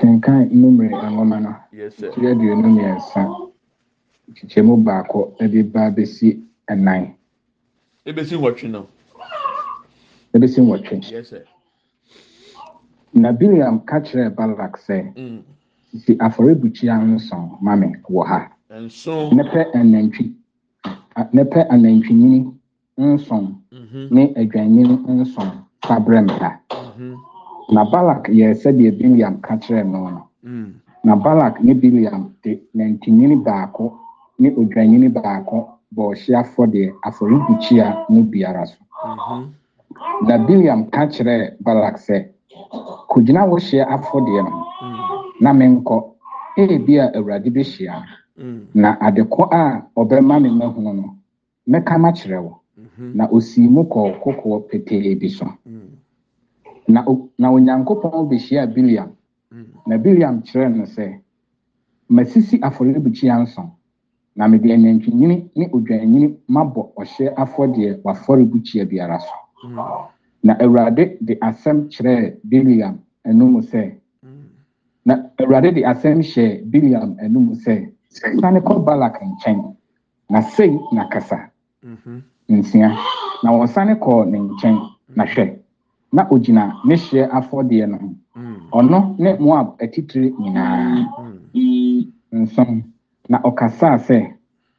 kenkan 0.01 0.49
nnumere 0.51 1.11
nwoma 1.11 1.41
no 1.41 1.55
Yes, 1.73 1.97
sir. 1.97 2.11
tiri 2.13 2.27
aduonu 2.27 2.69
mmiɛnsa 2.69 3.21
kyekyɛmu 4.35 4.77
baako 4.85 5.37
de 5.39 5.63
ba 5.63 5.91
besi 5.91 6.41
ɛnan 6.71 7.15
Ebesi 8.07 8.37
watching 8.41 8.73
now. 8.73 8.87
ɛbɛsi 10.35 10.59
nwɔtwe 10.61 11.11
Yes, 11.13 11.29
sir. 11.29 11.45
Na 13.15 13.33
biliam 13.33 13.85
ka 13.85 14.01
kyerɛɛ 14.01 14.35
balak 14.37 14.77
sɛ 14.79 15.13
Mm. 15.17 15.43
sisi 15.91 16.17
afɔrebukyia 16.19 16.95
nson 16.99 17.59
mame 17.61 17.97
wɔ 18.09 18.25
ha. 18.27 18.49
Nepɛ 19.33 19.61
anantwi 19.75 20.33
anantwinini 21.73 22.53
nson 22.99 23.45
ne 24.11 24.33
adwannini 24.37 24.95
nson 25.09 25.49
fa 25.87 25.99
brɛ 26.01 26.21
me 26.27 26.33
ha 26.41 26.51
mm-hmm, 26.71 27.15
na 27.75 27.85
balak 27.85 28.29
yɛɛ 28.29 28.55
sɛdeɛ 28.55 28.91
biliam 28.99 29.41
ka 29.41 29.57
kyerɛɛ 29.57 29.85
no 29.93 29.99
no 30.11 30.23
na 31.05 31.17
balak 31.17 31.61
ne 31.63 31.75
biliam 31.75 32.33
de 32.43 32.61
nantwinini 32.75 33.37
baako 33.45 33.99
ne 34.39 34.51
odwannini 34.51 35.09
baako 35.09 35.69
bɔ 35.95 36.03
ɔhye 36.13 36.35
afɔdeɛ 36.43 36.93
afɔrebukyia 37.05 38.07
no 38.09 38.23
biara 38.23 38.67
so 38.67 38.79
mm-hmm, 39.05 40.27
na 40.29 40.39
biliam 40.39 40.91
ka 40.91 41.07
kyerɛɛ 41.07 41.57
balak 41.61 41.97
sɛ 41.99 42.29
kogyina 43.09 43.45
wo 43.51 43.57
hyeɛ 43.59 43.85
afɔdeɛ 43.95 44.43
no. 44.43 44.53
Na 45.41 45.53
menkɔ. 45.53 45.97
Ebi 46.57 46.99
a 46.99 47.07
awurade 47.17 47.51
bɛhyia 47.51 47.95
na 48.75 48.97
adekɔ 49.01 49.49
a 49.51 49.83
ɔbɛma 49.97 50.41
me 50.43 50.51
mahunu 50.51 50.93
no 50.93 51.17
mɛka 51.69 51.99
makyerɛ 51.99 52.39
wo. 52.43 52.61
Mm-hmm, 52.79 53.17
na 53.17 53.29
osii 53.29 53.69
mu 53.69 53.83
kɔɔ 53.85 54.21
kokoɔ 54.23 54.61
petee 54.69 55.15
bi 55.15 55.29
so. 55.29 55.47
Na 56.89 57.49
onyankopɔn 57.51 58.29
bɛhyiaa 58.29 58.67
biliam 58.75 59.11
mm, 59.53 59.65
na 59.87 59.97
biliam 59.99 60.43
kyerɛɛ 60.43 60.77
no 60.77 60.85
sɛ 60.85 61.21
masisi 62.09 62.59
afɔrebukyia 62.61 63.43
nson. 63.43 63.71
Na 64.37 64.49
mede 64.49 64.73
anantwinini 64.73 65.51
ne 65.57 65.69
odwannini 65.73 66.37
mabɔ 66.49 66.93
ɔhyɛ 66.97 67.35
afɔdeɛ 67.37 68.01
w'afɔrebukyia 68.03 68.85
biara 68.89 69.21
so. 69.21 69.35
Mm, 69.69 69.79
na 70.43 70.53
awurade 70.61 71.17
de 71.21 71.35
asɛm 71.41 71.89
kyerɛɛ 71.89 72.37
biliam 72.45 72.99
anum 73.25 73.61
sɛ. 73.63 73.95
Mm. 74.23 74.45
na 75.05 75.15
awurade 75.41 75.75
de 75.75 75.83
asɛm 75.85 76.19
hyɛɛ 76.23 76.63
biliam 76.71 77.17
anum 77.21 77.55
sɛ 77.55 77.93
sane 78.41 78.61
kɔ 78.61 78.85
balak 78.85 79.21
nkyɛn. 79.23 79.77
Na 80.31 80.41
sei 80.43 80.79
na 80.93 81.05
kasa. 81.09 81.51
Mm-hmm. 81.85 82.19
nsia 82.49 82.89
na 83.43 83.51
wɔsane 83.51 83.95
kɔɔ 83.99 84.31
ne 84.31 84.39
nkyɛn. 84.39 84.77
Na 85.17 85.25
hwɛ 85.25 85.59
na 86.13 86.23
ogyina 86.31 86.65
ne 86.85 86.95
hyeɛ 86.95 87.29
afɔdeɛ 87.31 87.87
no 87.91 87.97
ho. 87.99 88.09
Mm, 88.37 88.57
ɔno 88.73 88.99
ne 89.19 89.37
moab 89.39 89.77
atitire 89.83 90.31
nyinaa. 90.39 91.07
Mm, 91.55 92.13
nson 92.33 92.85
na 93.29 93.39
ɔkasaa 93.39 93.99
sɛ 94.07 94.33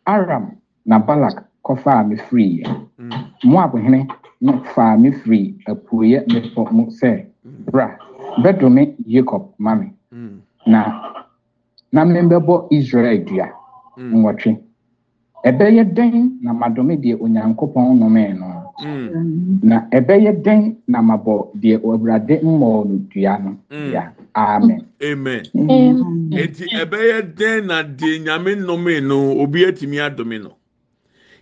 aram 0.05 0.45
na 0.85 0.99
balak 0.99 1.43
kɔfaa 1.65 2.07
me 2.07 2.15
firiiɛ. 2.15 2.65
Mm, 2.97 3.11
moab 3.43 3.75
hene 3.77 4.07
no 4.45 4.53
faa 4.75 4.97
me 5.01 5.09
firi 5.19 5.41
apueeɛ 5.71 6.19
bepɔ 6.31 6.61
mu 6.75 6.83
sɛ 6.99 7.09
bra 7.71 7.87
bɛdome 8.43 8.83
yakob 9.07 9.43
ma 9.57 9.71
me. 9.79 9.87
Mm, 10.11 10.37
na 10.65 10.79
na 11.91 12.01
membɛbɔ 12.05 12.55
israel 12.77 13.19
dua 13.27 13.47
mm, 13.97 14.11
nwɔtwe. 14.13 14.51
Ɛbɛyɛ 15.49 15.83
dɛn 15.95 16.15
na 16.41 16.51
madome 16.53 16.95
deɛ 17.03 17.15
onyankopɔn 17.23 17.99
nomee 17.99 18.33
no? 18.39 18.47
Mm, 18.83 19.59
na 19.63 19.75
ɛbɛyɛ 19.97 20.31
dɛn 20.45 20.75
na 20.87 20.99
mabɔ 21.01 21.33
deɛ 21.61 21.75
awurade 21.83 22.35
mmɔɔ 22.43 22.79
no 22.89 22.95
dua 23.11 23.33
no? 23.43 23.51
Dua 23.69 24.03
amen. 24.35 24.81
Amen. 25.01 25.43
Eti 26.31 26.65
ɛbɛyɛ 26.81 27.35
den 27.35 27.67
na 27.67 27.83
de 27.83 28.19
nyame 28.19 28.55
nnome 28.55 29.03
no 29.07 29.39
obi 29.41 29.65
atumi 29.65 29.99
adome 29.99 30.39
no 30.43 30.51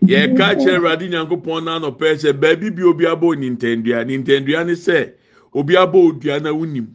yɛka 0.05 0.55
kyerɛ 0.59 0.77
awurade 0.77 1.09
nyankopɔn 1.09 1.67
anɔpɛ 1.67 2.17
sɛ 2.17 2.33
baabi 2.33 2.69
bi 2.75 2.83
obi 2.83 3.05
abɔ 3.05 3.35
nintendua. 3.37 4.03
Nintendua 4.05 4.65
ne 4.65 4.73
sɛ 4.73 5.13
obi 5.53 5.73
abɔ 5.75 5.97
odua 6.09 6.39
na 6.41 6.49
wunim 6.51 6.87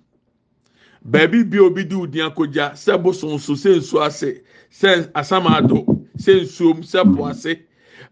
baabi 1.05 1.45
bi 1.49 1.59
obi 1.59 1.85
di 1.85 1.95
odi 1.95 2.19
akogya 2.21 2.73
sɛ 2.75 2.99
bosonso 3.03 3.55
sɛ 3.55 3.77
nsuo 3.79 4.03
ase 4.05 4.43
sɛ 4.71 5.11
asamado 5.15 5.85
sɛ 6.19 6.43
nsuom 6.43 6.83
sɛ 6.83 7.17
po 7.17 7.27
ase. 7.27 7.57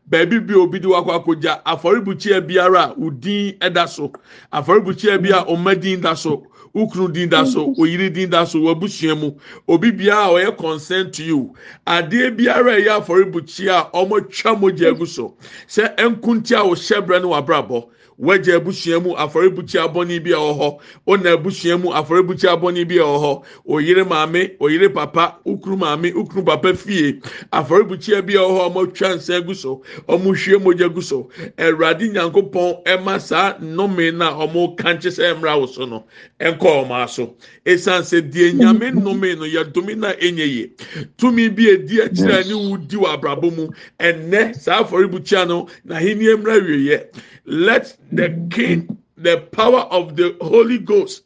Baabi 0.08 0.38
bi 0.46 0.54
obi 0.54 0.78
di 0.78 0.86
wakɔ 0.86 1.10
akogya 1.24 1.62
afɔrebukyia 1.64 2.40
biara 2.46 2.90
a 2.90 2.94
odin 3.00 3.58
ɛda 3.58 3.88
so 3.88 4.12
afɔrebukyia 4.52 5.20
bi 5.20 5.30
a 5.30 5.44
ɔma 5.44 5.80
din 5.80 6.00
da 6.00 6.14
so 6.14 6.46
ukunu 6.74 7.12
din 7.12 7.28
da 7.28 7.44
so 7.44 7.72
oyiri 7.78 8.12
din 8.12 8.30
da 8.30 8.44
so 8.44 8.58
wabusua 8.60 9.18
mu. 9.18 9.32
Obi 9.68 9.92
biara 9.92 10.26
a 10.26 10.32
ɔyɛ 10.34 10.56
consent 10.58 11.14
to 11.14 11.22
you. 11.24 11.54
Adeɛ 11.86 12.36
biara 12.36 12.72
a 12.72 12.80
ɛyɛ 12.80 13.00
afɔrebukyia 13.04 13.90
a 13.92 14.04
wɔn 14.06 14.20
atwa 14.28 14.56
mogya 14.60 14.90
agu 14.92 15.06
so. 15.06 15.34
Sɛ 15.68 15.96
nkunti 15.96 16.52
a 16.52 16.64
wɔhyɛ 16.64 17.06
brɛ 17.06 17.22
no 17.22 17.28
wabrabɔ 17.30 17.86
wagya 18.18 18.56
abusua 18.56 19.00
mu 19.02 19.14
afɔrebukyia 19.14 19.88
bɔnni 19.92 20.22
bi 20.22 20.32
a 20.32 20.36
ɛwɔ 20.36 20.52
hɔ 20.58 20.78
ɔna 21.08 21.32
abusua 21.36 21.80
mu 21.80 21.90
afɔrebukyia 21.90 22.60
bɔnni 22.60 22.88
bi 22.88 22.96
a 22.98 23.02
ɛwɔ 23.04 23.18
hɔ 23.24 23.42
oyere 23.68 24.04
maame 24.08 24.50
oyere 24.60 24.88
papa 24.92 25.36
ukunu 25.46 25.76
maame 25.78 26.12
ukunu 26.12 26.44
papa 26.44 26.74
fie 26.74 27.20
afɔrebukyia 27.52 28.24
bi 28.26 28.34
a 28.34 28.38
ɛwɔ 28.38 28.58
hɔ 28.58 28.74
wɔn 28.74 28.88
atwa 28.90 29.14
nsa 29.16 29.36
agu 29.40 29.54
so 29.54 29.82
wɔn 30.08 30.22
hwie 30.34 30.58
mogya 30.58 30.88
gu 30.92 31.00
so 31.02 31.28
awurade 31.58 32.12
nyankopɔn 32.12 32.84
ɛma 32.84 33.20
saa 33.20 33.54
nnome 33.60 34.14
na 34.16 34.32
wɔn 34.32 34.76
kankye 34.76 35.10
sɛ 35.10 35.34
mmra 35.34 35.56
wɔ 35.60 35.68
so 35.68 35.84
no 35.84 36.04
ɛnkɔ 36.40 36.88
wɔn 36.88 37.02
aso 37.02 37.34
esan 37.64 38.02
sɛ 38.02 38.30
deɛ 38.30 38.52
nyame 38.54 38.90
nnome 38.92 39.38
no 39.38 39.44
yɛ 39.44 39.96
na 39.96 40.12
enye 40.20 40.46
yie 40.46 40.70
tumi 41.18 41.48
bi 41.54 41.64
edi 41.70 42.00
akyire 42.00 42.44
ne 42.46 42.54
wudi 42.54 42.96
wɔ 42.96 43.06
abrabɔ 43.14 43.56
mu. 43.56 43.68
Ɛnɛ 44.00 44.54
saa 44.54 44.82
afɔrebukyia 44.82 45.46
no 45.48 45.66
n'ahenni 45.86 46.36
mmra 46.36 46.58
wieɛ 46.60 47.04
let 47.46 47.96
the 48.16 48.48
king 48.50 48.98
the 49.16 49.38
power 49.52 49.80
of 49.90 50.16
the 50.16 50.36
holy 50.40 50.78
ghost 50.78 51.22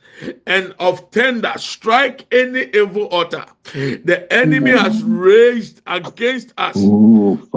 and 0.47 0.75
of 0.79 1.11
tender 1.11 1.53
strike 1.57 2.27
any 2.33 2.63
evil 2.75 3.07
altar 3.09 3.45
the 3.73 4.27
enemy 4.33 4.71
has 4.71 5.03
raised 5.03 5.81
against 5.87 6.53
us 6.59 6.91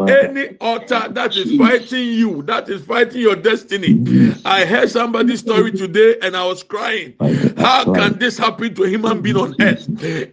any 0.08 0.50
altar 0.60 1.08
that 1.12 1.36
is 1.38 1.52
fighting 1.58 2.04
you, 2.14 2.42
that 2.44 2.68
is 2.70 2.84
fighting 2.86 3.22
your 3.22 3.36
destiny. 3.36 4.02
I 4.46 4.66
heard 4.66 4.90
somebody's 4.90 5.40
story 5.40 5.72
today 5.72 6.18
and 6.22 6.36
I 6.36 6.46
was 6.46 6.64
crying. 6.64 7.14
How 7.58 7.86
can 7.94 8.18
this 8.20 8.38
happen 8.38 8.74
to 8.76 8.84
a 8.84 8.90
human 8.90 9.22
being 9.22 9.38
on 9.38 9.56
earth? 9.62 9.88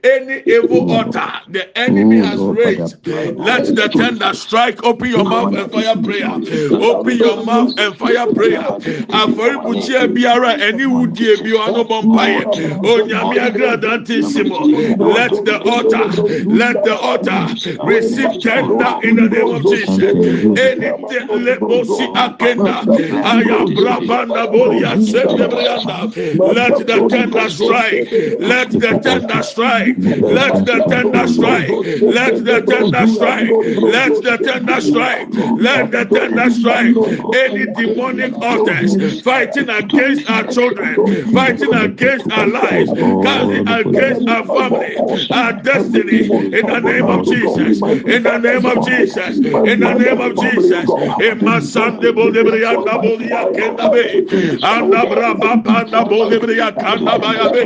Any 0.05 0.43
evil 0.47 0.91
altar 0.91 1.31
the 1.49 1.71
enemy 1.79 2.19
has 2.19 2.47
raised, 2.47 2.97
let 3.07 3.67
the 3.75 3.89
tender 3.95 4.35
strike. 4.35 4.83
Open 4.85 5.09
your 5.11 5.25
mouth 5.25 5.55
and 5.55 5.71
fire 5.71 5.97
prayer. 5.97 6.33
Open 6.81 7.17
your 7.17 7.45
mouth 7.45 7.73
and 7.79 7.97
fire 7.97 8.27
prayer. 8.33 8.63
Aforibuchia 9.11 10.13
biara 10.13 10.59
any 10.59 10.85
wudie 10.85 11.37
bi 11.43 11.51
ono 11.57 11.85
bompaye. 11.85 12.18
Oh, 12.19 13.07
Agradante 13.39 14.23
simo. 14.23 14.67
Let 14.99 15.45
the 15.45 15.61
altar, 15.63 16.15
let 16.51 16.83
the 16.83 16.97
altar 16.97 17.55
receive 17.85 18.41
tender 18.41 18.99
in 19.03 19.17
the 19.17 19.29
name 19.29 19.53
of 19.55 19.67
Jesus. 19.67 20.17
Anything 20.59 21.29
lebosi 21.47 22.13
akenda, 22.15 22.89
ayabrabanda 23.23 24.47
boria 24.51 24.97
sedebrianda. 24.99 26.13
Let 26.45 26.87
the 26.87 27.07
tender 27.09 27.49
strike. 27.49 28.09
Let 28.39 28.71
the 28.81 29.01
tender 29.03 29.43
strike. 29.43 29.97
Let 29.99 30.65
the 30.65 30.85
tender 30.89 31.27
strike. 31.29 31.79
Let 32.07 32.45
the 32.45 32.63
tender 32.69 33.07
strike. 33.07 33.57
Let 33.81 34.23
the 34.23 34.39
tender 34.39 34.81
strike. 34.81 35.29
Let 35.57 35.91
the 35.91 36.05
tender 36.07 36.51
strike. 36.51 36.97
Any 37.35 37.67
demonic 37.75 38.35
altars 38.43 38.97
fighting 39.23 39.69
against 39.69 40.29
our 40.31 40.45
children, 40.47 41.03
fighting 41.33 41.75
against 41.75 41.98
our 42.31 42.47
lives, 42.47 42.93
fighting 42.93 43.69
against 43.83 44.29
our 44.29 44.45
family, 44.45 44.97
our 45.33 45.53
destiny. 45.53 46.31
In 46.53 46.67
the 46.67 46.81
name 46.81 47.09
of 47.09 47.25
Jesus. 47.25 47.83
In 48.07 48.23
the 48.23 48.39
name 48.39 48.67
of 48.67 48.81
Jesus. 48.85 49.39
In 49.65 49.81
the 49.81 49.95
name 49.95 50.21
of 50.21 50.35
Jesus. 50.37 50.85
Emma 51.19 51.61
Sande 51.61 52.13
Bodebrianda 52.15 52.99
Bodia 53.03 53.53
Kendabe. 53.55 54.63
Anda 54.63 55.07
Braba 55.07 55.65
Panda 55.65 56.05
Bodebria 56.05 56.73
Kandabayabe. 56.79 57.65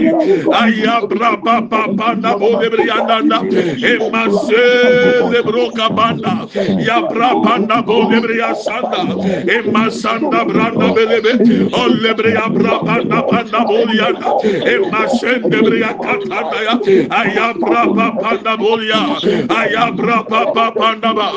Ayabra 0.50 1.42
Papa 1.42 1.96
Panda 1.96 2.36
Bodebrianda. 2.38 3.38
Emma 3.82 4.28
Sele 4.30 5.42
Broka 5.42 5.88
Banda. 5.94 6.48
Yabra 6.78 7.42
Panda 7.42 7.82
Bodebria 7.82 8.54
Sanda. 8.54 9.08
Emma 9.48 9.90
Sanda 9.90 10.44
Branda 10.46 10.92
Belebe. 10.94 11.48
Olebria 11.72 12.48
Brabanda 12.52 13.22
Panda 13.28 13.64
Bolianda. 13.66 14.21
Emma 14.64 15.06
Sendebria 15.08 15.94
Katanda. 16.00 16.80
Ayabra 17.10 18.18
Panda 18.20 18.56
Bolia. 18.56 19.20
Ayabra 19.48 20.28
Papa 20.28 20.72
Panda 20.76 21.12
Ba. 21.14 21.28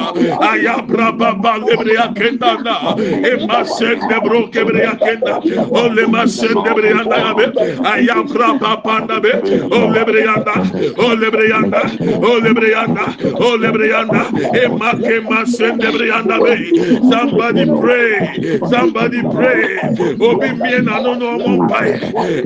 Ayabra 0.41 1.17
Papa 1.17 1.59
Lebria 1.65 2.13
Kendanda. 2.15 2.95
Emma 3.23 3.63
Sendebro 3.65 4.51
Kebria 4.51 4.95
Kenda. 5.01 5.39
Olema 5.71 6.27
Sendebria 6.27 7.03
Nabe. 7.07 7.45
Ayabra 7.83 8.59
Papa 8.59 8.81
Panda 8.83 9.19
Be. 9.21 9.31
Olebrianda. 9.71 10.53
Olebrianda. 10.97 11.81
Olebrianda. 12.21 13.05
Olebrianda. 13.39 14.21
Emma 14.53 14.91
Kema 15.03 15.45
Sendebrianda 15.45 16.39
Be. 16.43 17.01
Somebody 17.09 17.65
pray. 17.79 18.59
Somebody 18.69 19.21
pray. 19.23 19.79
Obi 20.19 20.49
miena 20.61 20.99
no 21.01 21.13
no 21.15 21.37
mo 21.39 21.67
pai. 21.67 21.93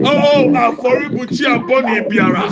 Oh, 0.04 0.29
aforibuchi 0.56 1.46
aboni 1.46 2.02
biara. 2.10 2.44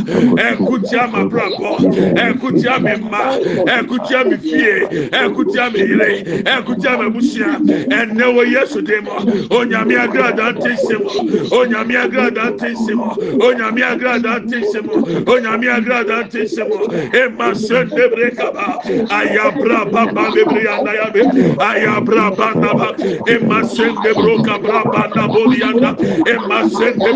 Ekutia 0.51 1.07
ma 1.11 1.25
brabo. 1.25 1.77
Ekutia 2.15 2.79
me 2.81 2.95
ma. 2.97 3.37
Ekutia 3.77 4.23
me 4.29 4.37
fie. 4.37 5.09
Ekutia 5.11 5.71
me 5.71 5.79
ire. 5.79 6.23
Ekutia 6.45 6.97
me 6.99 7.09
busia. 7.09 7.59
Ene 7.91 8.25
wo 8.35 8.43
Yesu 8.43 8.81
demo. 8.81 9.11
Onyame 9.49 9.95
agrada 9.97 10.51
ntesimo. 10.53 11.09
Onyame 11.51 11.95
agrada 11.97 12.51
ntesimo. 12.51 13.15
Onyame 13.39 13.83
agrada 13.83 14.39
ntesimo. 14.39 14.93
Onyame 15.27 15.67
agrada 15.69 16.23
ntesimo. 16.23 16.87
Emma 17.13 17.55
sende 17.55 18.07
brekaba. 18.09 18.79
Ayabra 19.09 19.85
baba 19.91 20.29
lebrianda 20.29 20.93
yabe. 20.93 21.21
Ayabra 21.59 22.31
banda 22.35 22.73
ba. 22.73 22.95
Emma 23.27 23.63
sende 23.63 24.13
broka 24.13 24.57
brabanda 24.59 25.27
bolianda. 25.27 25.95
Emma 26.25 26.69
sende 26.69 27.13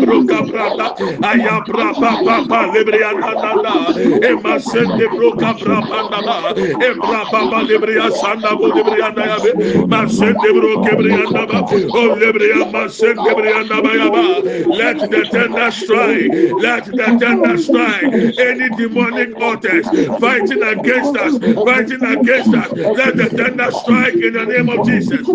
broka 0.52 0.72
branda. 0.72 0.94
Ayabra 1.22 1.98
baba 1.98 2.66
lebrianda 2.72 3.40
nanda. 3.40 3.94
Emma 4.22 4.58
sende 4.60 5.08
broka 5.08 5.54
brabanda 5.58 6.22
ba. 6.24 6.54
Emma 6.80 7.26
baba 7.30 7.64
lebria 7.64 8.10
sanda 8.10 8.56
bo 8.56 8.70
lebrianda 8.70 9.24
yabe. 9.26 9.88
Ma 9.88 10.04
sende 10.06 10.52
broke 10.54 10.96
brianda 10.96 11.46
ba. 11.48 11.64
Oh 11.94 12.10
lebria 12.20 12.70
ma 12.70 12.86
sende 12.88 13.34
brianda 13.34 13.82
ba 13.82 13.90
yaba. 13.96 14.68
Let 14.76 14.98
the 15.10 15.26
tender 15.30 15.70
strike. 15.70 16.32
Let 16.58 16.84
the 16.96 17.14
tender 17.18 17.56
strike. 17.58 18.12
Any 18.38 18.70
demonic 18.70 19.40
altars 19.40 19.90
fighting 20.18 20.62
against 20.62 21.16
us, 21.16 21.38
fighting 21.64 22.04
against 22.04 22.54
us. 22.54 22.72
Let 22.92 23.16
the 23.16 23.30
tender 23.30 23.70
strike 23.72 24.20
in 24.22 24.34
the 24.34 24.46
name 24.46 24.68
of 24.68 24.82
Jesus. 24.82 25.28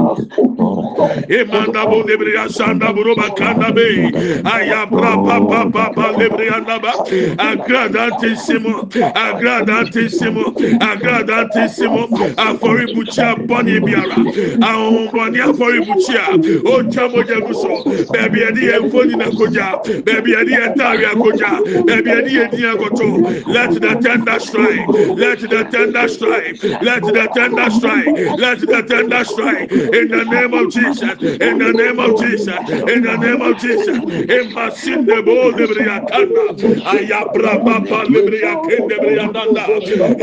Imanda 1.30 1.90
bo 1.90 2.04
lebria 2.04 2.48
sanda 2.50 2.94
buruba 2.94 3.36
kanda 3.36 3.72
be. 3.72 4.12
Ayabra 4.44 5.02
papa 5.02 5.07
papa 5.16 6.10
oh, 6.10 6.18
lebrianda 6.18 6.80
ba. 6.82 6.94
Agradantissimo. 7.38 8.90
Agradantissimo. 9.16 10.44
Agradantissimo. 10.82 12.08
Aforibuchia 12.38 13.36
biara. 13.48 14.16
Ahon 14.62 15.10
boni 15.12 15.40
aforibuchia. 15.40 16.28
O 16.66 16.84
chamo 16.84 17.24
jeguso. 17.24 17.84
Baby 18.12 18.44
edi 18.44 18.68
enfoni 18.70 19.16
na 19.16 19.32
koja. 19.32 19.82
Baby 20.04 20.34
edi 20.36 20.54
entari 20.54 21.06
akoja. 21.06 21.86
Baby 21.86 22.12
edi 22.12 22.38
edi 22.40 22.66
akoto. 22.66 23.48
Let 23.48 23.82
the 23.82 23.96
tender 24.02 24.40
strike. 24.40 24.88
Let 24.88 25.40
the 25.40 25.64
tender 25.72 26.08
strike. 26.08 26.64
Let 26.82 27.04
the 27.04 27.30
tender 27.34 27.70
strike. 27.70 28.38
Let 28.38 28.60
the 28.60 28.84
tender 28.88 29.24
strike. 29.26 29.72
In 29.72 30.10
the 30.10 30.26
name 30.26 30.54
of 30.54 30.72
Jesus. 30.72 31.12
In 31.42 31.58
the 31.58 31.74
name 31.74 32.00
of 32.00 32.18
Jesus. 32.20 32.70
In 32.70 33.04
the 33.04 33.18
name 33.18 33.42
of 33.42 33.58
Jesus. 33.58 33.98
In 33.98 34.54
kende 34.98 35.22
bo 35.26 35.52
debriya 35.54 36.02
kanda 36.10 36.44
ayabra 36.90 37.54
baba 37.66 38.00
debriya 38.10 38.54
kende 38.66 38.96
briya 39.02 39.28
danda 39.34 39.64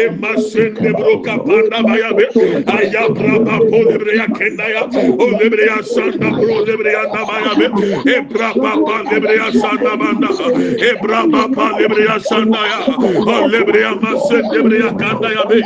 emasen 0.04 0.74
debro 0.74 1.22
kapanda 1.22 1.78
baya 1.86 2.10
be 2.16 2.26
ayabra 2.66 3.34
baba 3.46 3.78
debriya 3.90 4.26
kenda 4.34 4.66
ya 4.74 4.82
o 4.90 5.26
debriya 5.38 5.78
sanda 5.86 6.30
bro 6.34 6.64
debriya 6.66 7.02
da 7.14 7.22
baya 7.24 7.52
be 7.58 7.66
ebra 8.16 8.50
baba 8.58 8.96
debriya 9.10 9.46
sanda 9.62 9.94
banda 9.96 10.28
ebra 10.90 11.20
baba 11.30 11.66
debriya 11.78 12.18
sanda 12.28 12.62
ya 12.66 12.78
o 12.98 13.48
debriya 13.54 13.92
masen 14.02 14.42
debriya 14.50 14.90
kanda 14.98 15.28
ya 15.38 15.44
be 15.46 15.58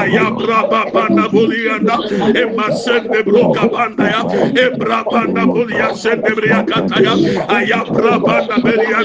ayabra 0.00 0.60
baba 0.72 1.04
na 1.12 1.28
boliya 1.28 1.78
da 1.84 1.96
emasen 2.32 3.12
debro 3.12 3.52
kapanda 3.52 4.08
ya 4.08 4.20
ebra 4.66 5.04
baba 5.04 5.26
na 5.32 5.44
boliya 5.46 5.92
sen 5.96 6.22
debriya 6.22 6.64
kanda 6.66 6.96
ya 7.02 7.12
ayabra 7.48 8.18
baba 8.22 8.53
lebria 8.62 9.04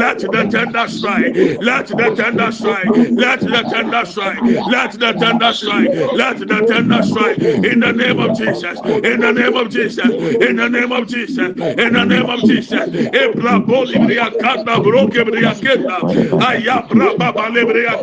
let 0.00 0.18
the 0.18 0.38
tender 0.38 0.88
strike 0.88 1.28
let 1.60 1.88
the 1.88 2.06
tender 2.10 2.52
strike 2.52 2.94
let 3.20 3.40
the 3.46 3.64
tender 3.68 4.04
strike 4.04 4.44
let 4.66 4.92
the 4.92 5.12
tender 5.18 5.52
strike 5.52 5.92
let 6.12 6.38
the 6.38 6.62
tender 6.66 7.02
strike. 7.02 7.38
In 7.64 7.80
the 7.80 7.92
name 7.92 8.20
of 8.20 8.32
Jesus 8.32 8.80
in 9.02 9.20
the 9.20 9.32
name 9.32 9.56
of 9.56 9.68
Jesus 9.70 10.12
in 10.40 10.56
the 10.56 10.68
name 10.68 10.92
of 10.92 11.06
Jesus 11.08 11.54
in 11.78 11.92
the 11.92 12.04
name 12.04 12.28
of 12.28 12.44
Jesus. 12.44 12.88
Ebra 13.12 13.64
boli 13.66 13.98
bria 13.98 14.30
kanda 14.40 14.80
broke 14.80 15.12
bria 15.24 15.54
kenda 15.54 16.04
aya 16.40 16.86
braba 16.88 17.34
bale 17.34 17.64
bria 17.66 17.96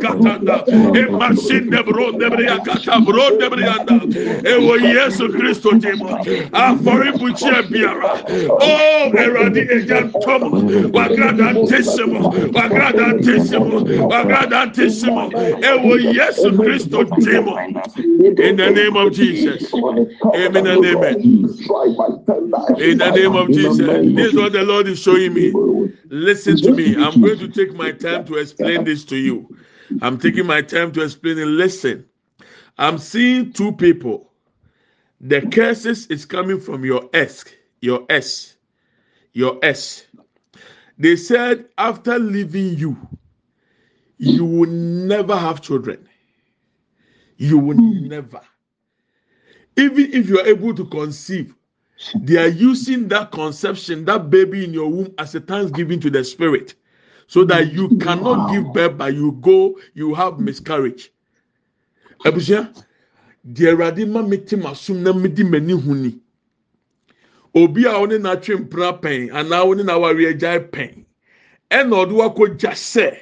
katanda 0.52 1.00
e 1.00 1.06
masinde 1.06 1.84
bronde 1.84 2.30
bria 2.30 2.60
kata 2.60 3.00
bronde 3.00 3.50
bria 3.50 3.74
anda 3.80 4.02
e 4.44 4.54
wo 4.66 4.76
Yesu 4.78 5.30
Kristo 5.30 5.72
dimo 5.72 6.10
afori 6.52 7.12
buchia 7.12 7.62
biara. 7.64 8.12
Oh 8.60 9.12
eradi 9.14 9.62
ejan 9.76 10.12
tomo 10.22 10.50
wagrada 10.94 11.54
ntesimo. 11.54 12.34
Wagrada 12.54 13.14
ntesimo. 13.14 13.76
Wagrada 14.10 14.66
ntesimo. 14.66 15.32
E 15.62 15.72
wo 15.84 15.96
Yesu 15.98 16.52
Kristo 16.58 17.04
dimo 17.06 17.58
in 18.18 18.56
the 18.58 18.72
name 18.72 18.96
of 18.98 19.14
Jesus. 19.14 19.74
Amen 19.74 20.68
and 20.68 20.86
amen. 20.86 21.22
In 22.80 22.98
the 22.98 23.12
name 23.16 23.36
of 23.36 23.48
Jesus. 23.48 23.78
This 23.78 24.34
is 24.34 24.36
what 24.36 24.54
the 24.54 24.64
Lord 24.64 24.88
is 24.88 25.00
showing 25.00 25.34
me. 25.34 25.52
Listen 26.10 26.58
to 26.58 26.72
me. 26.72 26.96
I'm 26.96 27.22
going 27.22 27.40
to 27.40 27.48
take 27.48 27.74
my 27.74 27.92
time 27.92 28.26
to 28.26 28.36
explain 28.36 28.84
this 28.84 29.06
to 29.06 29.16
you 29.16 29.48
I'm 30.02 30.18
taking 30.18 30.46
my 30.46 30.62
time 30.62 30.92
to 30.94 31.04
explain 31.04 31.38
it 31.38 31.46
listen 31.46 32.06
I'm 32.78 32.98
seeing 32.98 33.54
two 33.54 33.72
people 33.74 34.32
the 35.22 35.42
curses 35.42 36.08
is 36.08 36.26
coming 36.26 36.60
from 36.60 36.84
your 36.84 37.08
S, 37.14 37.46
your 37.80 38.06
S, 38.10 38.56
your 39.34 39.60
S. 39.62 40.06
They 40.98 41.16
said 41.16 41.66
after 41.78 42.18
leaving 42.18 42.76
you, 42.76 42.98
you 44.18 44.44
will 44.44 44.70
never 44.70 45.38
have 45.38 45.62
children. 45.62 46.10
You 47.38 47.60
will 47.60 47.78
hmm. 47.78 48.08
never. 48.08 48.42
Even 49.78 50.12
if 50.12 50.28
you 50.28 50.40
are 50.40 50.48
able 50.48 50.74
to 50.74 50.86
conceive, 50.86 51.54
they 52.16 52.38
are 52.38 52.48
using 52.48 53.08
that 53.10 53.32
conception, 53.32 54.06
that 54.06 54.32
baby 54.32 54.66
in 54.66 54.74
your 54.74 54.90
womb, 54.90 55.14
as 55.20 55.36
a 55.36 55.40
thanksgiving 55.40 56.00
to 56.00 56.10
the 56.10 56.24
spirit, 56.24 56.74
so 57.32 57.46
that 57.46 57.72
you 57.72 57.88
cannot 57.98 58.52
give 58.52 58.74
birth, 58.74 58.98
but 58.98 59.14
you 59.14 59.32
go, 59.40 59.80
you 59.94 60.14
have 60.14 60.38
miscarriage. 60.38 61.14
Abusha, 62.26 62.76
deɛ 63.48 63.72
awurade 63.72 64.06
ma 64.06 64.22
me 64.22 64.36
te 64.36 64.58
ma 64.58 64.74
som 64.74 65.02
na 65.02 65.14
me 65.14 65.30
di 65.30 65.44
m'ani 65.44 65.72
hu 65.82 65.96
ni. 65.96 66.20
Obi 67.56 67.86
a 67.86 67.92
ɔne 67.94 68.20
n'atwe 68.20 68.58
mpira 68.68 69.00
pɛn 69.02 69.32
anaa 69.32 69.64
ɔne 69.64 69.84
n'awari 69.86 70.28
agya 70.28 70.60
pɛn 70.60 71.06
ɛna 71.72 71.94
ɔde 72.04 72.12
wakɔ 72.20 72.60
gya 72.60 72.72
sɛ 72.72 73.16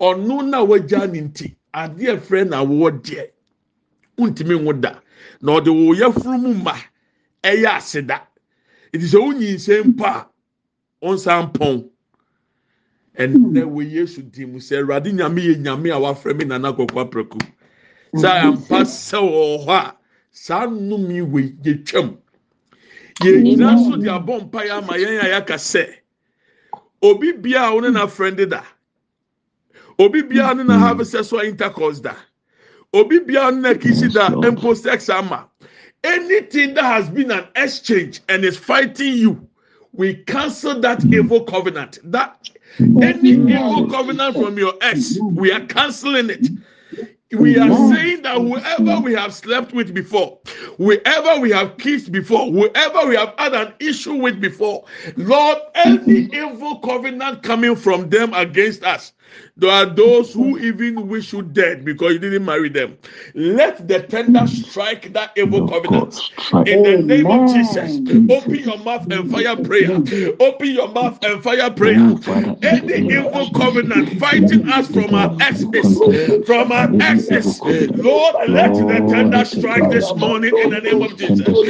ɔno 0.00 0.48
na 0.48 0.64
wagya 0.64 1.06
ne 1.06 1.20
nti 1.20 1.54
adeɛ 1.74 2.18
frɛ 2.18 2.48
na 2.48 2.64
awɔ 2.64 2.90
deɛ 3.02 3.30
ntumi 4.16 4.56
nwo 4.58 4.72
da. 4.80 4.98
Na 5.42 5.60
ɔde 5.60 5.68
wɔ 5.68 5.94
yɛfuru 5.94 6.40
mu 6.40 6.54
ma 6.54 6.74
ɛyɛ 7.44 7.68
aseda. 7.76 8.26
Eti 8.94 9.04
sɛ 9.04 9.20
wonyi 9.20 9.54
nsɛm 9.56 9.92
mpa 9.92 10.08
a 10.08 11.06
ɔnsan 11.06 11.52
pɔn 11.52 11.90
ɛnna 13.18 13.62
wɔ 13.64 13.90
yesu 13.90 14.22
di 14.22 14.44
mu 14.44 14.58
sɛ 14.58 14.78
awurade 14.80 15.12
nyame 15.12 15.40
yɛ 15.42 15.56
nyame 15.58 15.90
a 15.90 15.98
wafrɛ 16.00 16.36
mi 16.36 16.44
nana 16.44 16.72
kɔkɔ 16.72 17.00
apɛko 17.04 17.38
hmm. 18.12 18.20
sɛ 18.20 18.28
ampa 18.44 18.84
sɛ 18.84 19.18
wɔ 19.20 19.64
hɔ 19.66 19.70
a 19.72 19.96
saa 20.32 20.64
yi 20.66 21.20
wɔ 21.22 21.62
yɛtwam. 21.62 22.16
Yɛgyina 23.22 23.78
so 23.84 23.96
de 23.96 24.08
abɔ 24.08 24.40
mpa 24.50 24.60
yɛ 24.66 24.70
ama 24.78 24.92
yɛn 24.94 25.20
a 25.22 25.26
yɛaka 25.40 25.56
sɛ 25.56 25.88
obi 27.02 27.32
bia 27.32 27.64
a 27.68 27.72
wɔne 27.72 27.92
na 27.92 28.06
friend 28.06 28.50
da 28.50 28.62
obi 29.98 30.22
bia 30.22 30.54
ne 30.54 30.62
na 30.64 30.74
hmm. 30.74 30.82
have 30.98 31.06
sexual 31.06 31.40
intercourse 31.40 32.00
da 32.00 32.14
obi 32.92 33.18
bia 33.20 33.50
ne 33.50 33.60
na 33.60 33.72
kisi 33.74 34.12
da 34.12 34.28
mpo 34.28 34.76
sex 34.76 35.08
ama. 35.08 35.48
Anything 36.04 36.74
that 36.74 36.84
has 36.84 37.08
been 37.08 37.30
an 37.32 37.48
exchange 37.56 38.20
and 38.28 38.44
is 38.44 38.56
fighting 38.58 39.14
you 39.14 39.48
we 39.92 40.14
cancel 40.14 40.78
that 40.80 41.02
hmm. 41.02 41.14
evil 41.14 41.44
covenant. 41.44 41.98
That 42.04 42.50
any 42.78 43.30
evil 43.30 43.88
covenant 43.90 44.36
from 44.36 44.58
your 44.58 44.74
ex. 44.82 45.18
We 45.20 45.52
are 45.52 45.64
canceling 45.66 46.30
it. 46.30 46.48
We 47.32 47.58
are 47.58 47.94
saying 47.94 48.22
that 48.22 48.36
whoever 48.36 49.00
we 49.00 49.12
have 49.14 49.34
slept 49.34 49.72
with 49.72 49.92
before, 49.92 50.38
whoever 50.76 51.40
we 51.40 51.50
have 51.50 51.76
kissed 51.76 52.12
before, 52.12 52.46
whoever 52.46 53.08
we 53.08 53.16
have 53.16 53.34
had 53.36 53.52
an 53.52 53.74
issue 53.80 54.14
with 54.14 54.40
before, 54.40 54.84
Lord, 55.16 55.58
any 55.74 56.28
evil 56.32 56.78
covenant 56.78 57.42
coming 57.42 57.74
from 57.74 58.08
them 58.10 58.32
against 58.32 58.84
us, 58.84 59.12
there 59.56 59.70
are 59.70 59.86
those 59.86 60.32
who 60.32 60.58
even 60.58 61.08
wish 61.08 61.32
you 61.32 61.42
dead 61.42 61.84
because 61.84 62.12
you 62.14 62.18
didn't 62.18 62.44
marry 62.44 62.68
them. 62.68 62.96
Let 63.34 63.88
the 63.88 64.00
tender 64.02 64.46
strike 64.46 65.12
that 65.14 65.32
evil 65.36 65.62
covenant. 65.62 66.22
in 66.64 66.82
the 66.82 66.96
name 66.96 67.30
of 67.30 67.44
Jesus. 67.46 68.02
Open 68.28 68.58
your 68.60 68.78
mouth 68.78 69.06
and 69.10 69.28
fire 69.28 69.56
prayer. 69.56 70.02
Open 70.40 70.68
your 70.68 70.88
mouth 70.88 71.18
and 71.24 71.42
fire 71.42 71.70
prayer. 71.70 72.14
Any 72.62 73.04
evil 73.08 73.50
covenant 73.50 74.10
fighting 74.18 74.62
us 74.68 74.88
from 74.88 75.14
our 75.14 75.34
exes, 75.40 76.02
from 76.44 76.72
our 76.72 76.94
exes, 77.00 77.62
Lord, 77.94 78.34
let 78.48 78.74
the 78.86 79.00
tender 79.06 79.44
strike 79.44 79.88
this 79.90 80.14
morning 80.14 80.54
in 80.58 80.70
the 80.70 80.80
name 80.80 81.02
of 81.02 81.16
Jesus. 81.16 81.64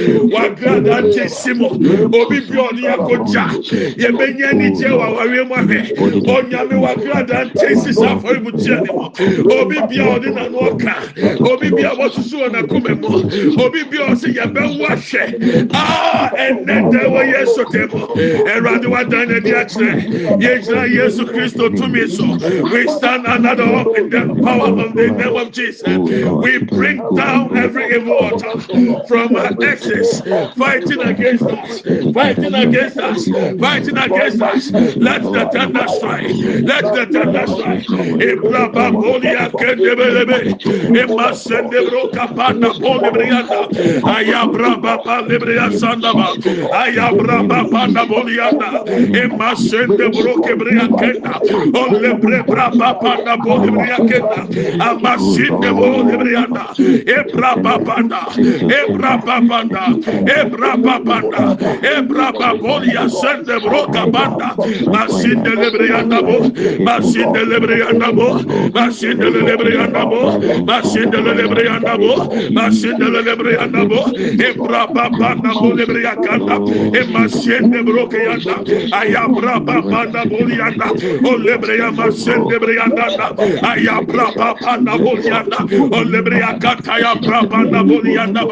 Obi 2.12 2.40
bioni 2.40 2.82
yakoja, 2.86 3.60
yebenya 3.96 4.56
ni 4.56 4.70
je 4.72 4.88
wa 4.90 5.10
wari 5.12 5.44
mo 5.44 5.56
he, 5.66 5.92
onyame 6.26 6.80
wagrada 7.46 7.58
tesisi 7.58 8.04
afɔrebukyia 8.06 8.80
ne 8.82 8.92
mu, 8.92 9.52
obi 9.60 9.76
bia 9.88 10.04
ɔde 10.04 10.28
n'ano 10.34 10.58
ɔka, 10.70 10.94
obi 11.50 11.70
bia 11.70 11.90
wɔsusu 11.90 12.34
wɔ 12.40 12.48
n'akoma 12.52 13.00
mu, 13.00 13.64
obi 13.64 13.84
bia 13.84 14.06
ɔsi 14.10 14.34
yɛbɛwo 14.34 14.86
ahwɛ, 14.86 15.70
aa 15.74 16.30
ɛnɛ 16.30 16.90
dɛ 16.92 17.02
wɔ 17.12 17.22
yesu 17.32 17.64
tɛ 17.64 17.92
mu, 17.92 18.06
ɛwurade 18.46 18.86
wadan 18.86 19.28
n'adi 19.28 19.52
akyerɛ, 19.52 20.40
yɛgyina 20.40 20.88
yesu 20.92 21.24
kristo 21.26 21.68
tumi 21.76 22.08
so, 22.08 22.24
we 22.70 22.86
stand 22.88 23.26
another 23.26 23.64
up 23.64 23.96
in 23.96 24.10
the 24.10 24.42
power 24.42 24.68
of 24.68 24.94
the 24.94 25.08
name 25.10 25.36
of 25.36 25.50
Jesus, 25.52 25.82
we 26.42 26.58
bring 26.58 26.98
down 27.14 27.56
every 27.56 27.94
evil 27.96 28.12
altar 28.14 28.60
from 29.06 29.36
our 29.36 29.52
exes 29.62 30.22
fighting 30.56 31.00
against 31.02 31.42
us, 31.44 31.80
fighting 32.12 32.54
against 32.54 32.98
us, 32.98 33.26
fighting 33.58 33.96
against 33.98 34.42
us. 34.42 34.70
Let 34.96 35.22
the 35.22 35.48
thunder 35.52 35.88
strike, 35.88 36.28
let 36.62 36.84
the 36.84 37.08
thunder 37.12 37.35
Kadasa, 37.36 37.76
Ibraba 38.20 38.90
Bolia 38.92 39.50
Kendebelebe, 39.52 40.56
Emma 40.96 41.32
Sendebro 41.34 42.10
Capana 42.12 42.72
Polibriana, 42.80 43.68
Ayabraba 44.02 45.02
Palibria 45.04 45.70
Sandaba, 45.70 46.32
Ayabraba 46.72 47.70
Pana 47.70 48.06
Boliana, 48.06 48.82
Emma 49.14 49.54
Sendebro 49.54 50.40
Kebria 50.42 50.88
Kenda, 50.96 51.40
Olebre 51.74 52.42
Braba 52.46 52.98
Pana 53.00 53.36
Bolibria 53.36 53.98
Kenda, 54.08 54.46
Amasinde 54.80 55.70
Bolibriana, 55.76 56.74
Ebraba 57.06 57.84
Panda, 57.84 58.20
Ebraba 58.36 59.40
Panda, 59.46 59.98
Ebraba 60.24 61.04
Panda, 61.04 61.56
Ebraba 61.82 62.58
Bolia 62.58 63.08
Sendebro 63.08 63.92
Capanda, 63.92 64.56
Masinde 64.88 65.52
Lebriana 65.60 66.22
Bo, 66.24 66.40
Masinde 66.80 67.25
masindelebre 67.32 67.78
yandabo 67.78 68.26
masindelebre 68.74 69.70
yandabo 69.74 70.20
masindelebre 70.66 71.62
yandabo 71.66 72.10
masindelebre 72.52 73.52
yandabo 73.58 73.98
ebra 74.48 74.86
baba 74.94 75.34
nabo 75.42 75.72
lebre 75.74 76.02
yakanda 76.02 76.56
e 76.94 77.02
masinde 77.12 77.82
broke 77.84 78.18
yanda 78.18 78.56
aya 78.92 79.28
bra 79.28 79.58
baba 79.60 80.06
nabo 80.12 80.38
yanda 80.48 80.86
o 81.24 81.36
lebre 81.36 81.78
ya 81.78 81.90
masinde 81.92 82.56
yanda 82.78 83.06
aya 83.62 84.00
bra 84.02 84.30
baba 84.36 84.76
nabo 84.80 85.16
yanda 85.18 85.58
o 85.92 86.00
lebre 86.04 86.38
yakata 86.40 86.98
ya 87.00 87.14
bra 87.14 87.42
baba 87.42 87.64
nabo 87.70 88.00
yanda 88.04 88.42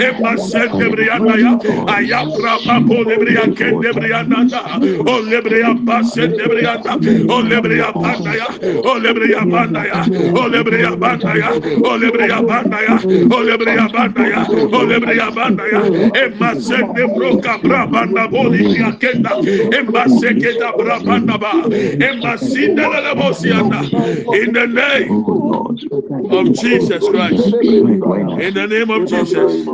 e 0.00 0.08
masinde 0.22 1.04
yanda 1.06 1.34
ya 1.38 1.52
aya 1.96 2.24
bra 2.36 2.58
baba 2.66 2.94
lebre 3.08 3.34
yakende 3.34 4.08
yanda 4.10 4.60
o 5.06 5.20
lebre 5.30 5.60
ya 5.60 5.74
masinde 5.74 6.44
yanda 6.62 6.92
o 7.28 7.40
lebre 7.42 7.78
ya 7.78 7.92
In 24.32 24.52
the 24.52 24.66
name 24.66 25.00
of 26.30 26.52
Jesus 26.52 27.08
Christ, 27.08 27.56
in 28.36 28.54
the 28.54 28.66
name 28.66 28.90
of 28.90 29.06
Jesus. 29.06 29.68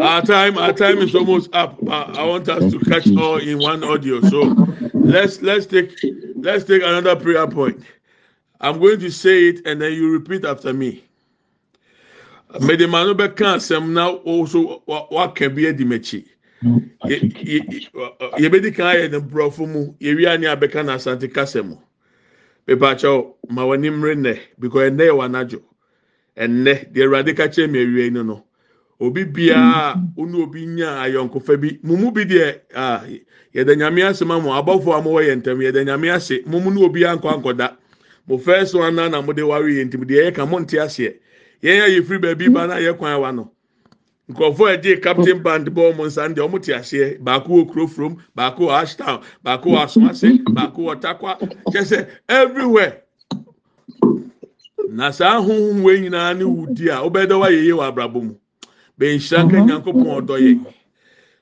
Our 0.00 0.22
time, 0.22 0.58
our 0.58 0.72
time 0.72 1.00
is 1.00 1.14
almost 1.14 1.54
up. 1.54 1.80
I 1.88 2.24
want 2.24 2.48
us 2.48 2.66
to 2.68 2.80
catch 2.80 3.12
all 3.16 3.38
in 3.38 3.58
one 3.60 3.84
audio. 3.84 4.20
So 4.20 4.56
let's 5.02 5.42
let's 5.42 5.61
take 5.66 5.92
let's 6.36 6.64
take 6.64 6.82
another 6.82 7.16
prayer 7.16 7.46
point. 7.46 7.82
I'm 8.60 8.78
going 8.80 9.00
to 9.00 9.10
say 9.10 9.48
it 9.48 9.66
and 9.66 9.80
then 9.82 9.92
you 9.92 10.10
repeat 10.12 10.44
after 10.44 10.72
me. 10.72 11.04
Mede 12.60 12.88
ma 12.88 13.04
no 13.04 13.14
bɛka 13.14 13.56
asɛm 13.56 13.90
na 13.92 14.12
ɔso 14.18 14.82
waka 14.86 15.48
bi 15.50 15.66
adi 15.68 15.84
m'akyi. 15.84 16.24
Yɛbɛdi 18.38 18.74
kan 18.74 18.86
ayɛ 18.94 19.10
ne 19.10 19.18
borɔfo 19.18 19.66
mu, 19.68 19.94
yɛwia 20.00 20.38
ne 20.38 20.46
abɛka 20.46 20.84
na 20.84 20.94
asante 20.96 21.32
kasa 21.32 21.62
mu. 21.62 21.76
Pepakyɛw, 22.66 23.34
ma 23.50 23.64
w'ani 23.64 23.90
mmere 23.90 24.14
nnɛ, 24.16 24.38
because 24.58 24.90
ɛnnɛ 24.90 25.04
yɛ 25.08 25.16
w'anadwo. 25.16 25.62
Ɛnnɛ, 26.36 26.92
deɛ 26.92 27.04
Awurade 27.06 27.36
ka 27.36 27.44
kyerɛ 27.48 27.70
me 27.70 27.78
awie 27.84 28.10
no 28.12 28.22
no. 28.22 28.44
Obi 29.02 29.24
biara 29.24 29.98
ɔne 30.16 30.36
obi 30.44 30.66
nya 30.66 31.02
ayɔnkofa 31.02 31.56
bi, 31.60 31.78
mo 31.82 31.96
mu 31.96 32.12
bi 32.12 32.22
deɛ 32.24 32.60
yɛda 33.54 33.74
nyame 33.76 34.02
ase 34.06 34.24
ma 34.24 34.38
mo, 34.38 34.50
abɔfo 34.54 34.94
a 34.96 35.02
mowɔ 35.02 35.20
yɛn 35.26 35.38
ntam, 35.42 35.58
yɛda 35.58 35.82
nyame 35.84 36.08
ase, 36.14 36.42
mo 36.46 36.60
ne 36.60 36.84
obi 36.84 37.00
ankɔ 37.04 37.28
ankɔda. 37.34 37.76
Mo 38.28 38.38
first 38.38 38.74
one 38.76 38.94
na 38.94 39.08
na 39.08 39.20
mo 39.20 39.32
de 39.32 39.42
ware 39.44 39.64
yɛn 39.68 39.90
ntim, 39.90 40.04
deɛ 40.06 40.30
yɛka 40.30 40.48
mo 40.48 40.58
nte 40.60 40.78
aseɛ. 40.78 41.14
Yɛn 41.64 41.82
a 41.82 41.88
yɛfiri 41.90 42.20
baabi 42.22 42.48
ba 42.54 42.66
na 42.68 42.74
yɛ 42.76 42.96
kwan 42.96 43.20
wa 43.20 43.30
no. 43.32 43.50
nkurɔfoɔ 44.30 44.68
a 44.70 44.78
ɛgye 44.78 45.02
captain 45.02 45.42
band 45.42 45.66
bɔ 45.74 45.92
ɔmo 45.92 46.06
nsa 46.06 46.28
deɛ 46.32 46.46
ɔmo 46.48 46.62
te 46.62 46.72
aseɛ. 46.72 47.18
Baako 47.18 47.48
wɔ 47.48 47.72
kuro 47.72 47.86
from 47.88 48.16
baako 48.36 48.68
wɔ 48.68 48.82
ashtown 48.82 49.20
baako 49.42 49.70
wɔ 49.70 49.82
asomase 49.82 50.38
baako 50.54 50.78
wɔ 50.86 51.00
takwa. 51.00 51.38
Kyɛ 51.72 52.06
everywhere. 52.28 53.02
Na 54.90 55.10
saa 55.10 55.40
ahohom 55.40 55.82
wei 55.82 56.00
nyinaa 56.02 56.38
ne 56.38 56.44
wudi 56.44 56.86
a 56.88 57.02
wobɛda 57.02 57.40
wa 57.40 57.48
yeye 57.50 57.72
wɔ 57.74 57.82
abrabɔ 57.92 58.22
mu. 58.22 58.34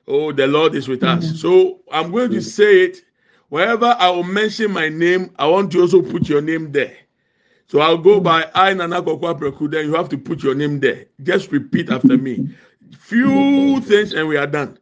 Oh 0.07 0.31
the 0.31 0.47
lord 0.47 0.75
is 0.75 0.87
with 0.87 1.03
us 1.03 1.39
so 1.39 1.79
i'm 1.91 2.11
going 2.11 2.31
to 2.31 2.41
say 2.41 2.81
it 2.85 3.01
wherever 3.49 3.95
i 3.99 4.09
will 4.09 4.23
mention 4.23 4.71
my 4.71 4.89
name 4.89 5.29
i 5.37 5.47
want 5.47 5.73
you 5.73 5.81
also 5.81 6.01
put 6.01 6.27
your 6.29 6.41
name 6.41 6.71
there. 6.71 6.95
So 7.71 7.79
I'll 7.79 7.97
go 7.97 8.19
by 8.19 8.49
I 8.53 8.73
Nana 8.73 9.01
Kokwa 9.01 9.39
Preku. 9.39 9.71
Then 9.71 9.85
you 9.85 9.95
have 9.95 10.09
to 10.09 10.17
put 10.17 10.43
your 10.43 10.53
name 10.53 10.81
there. 10.81 11.05
Just 11.23 11.53
repeat 11.53 11.89
after 11.89 12.17
me. 12.17 12.49
Few 12.99 13.79
things 13.79 14.11
and 14.13 14.27
we 14.27 14.35
are 14.35 14.45
done. 14.45 14.77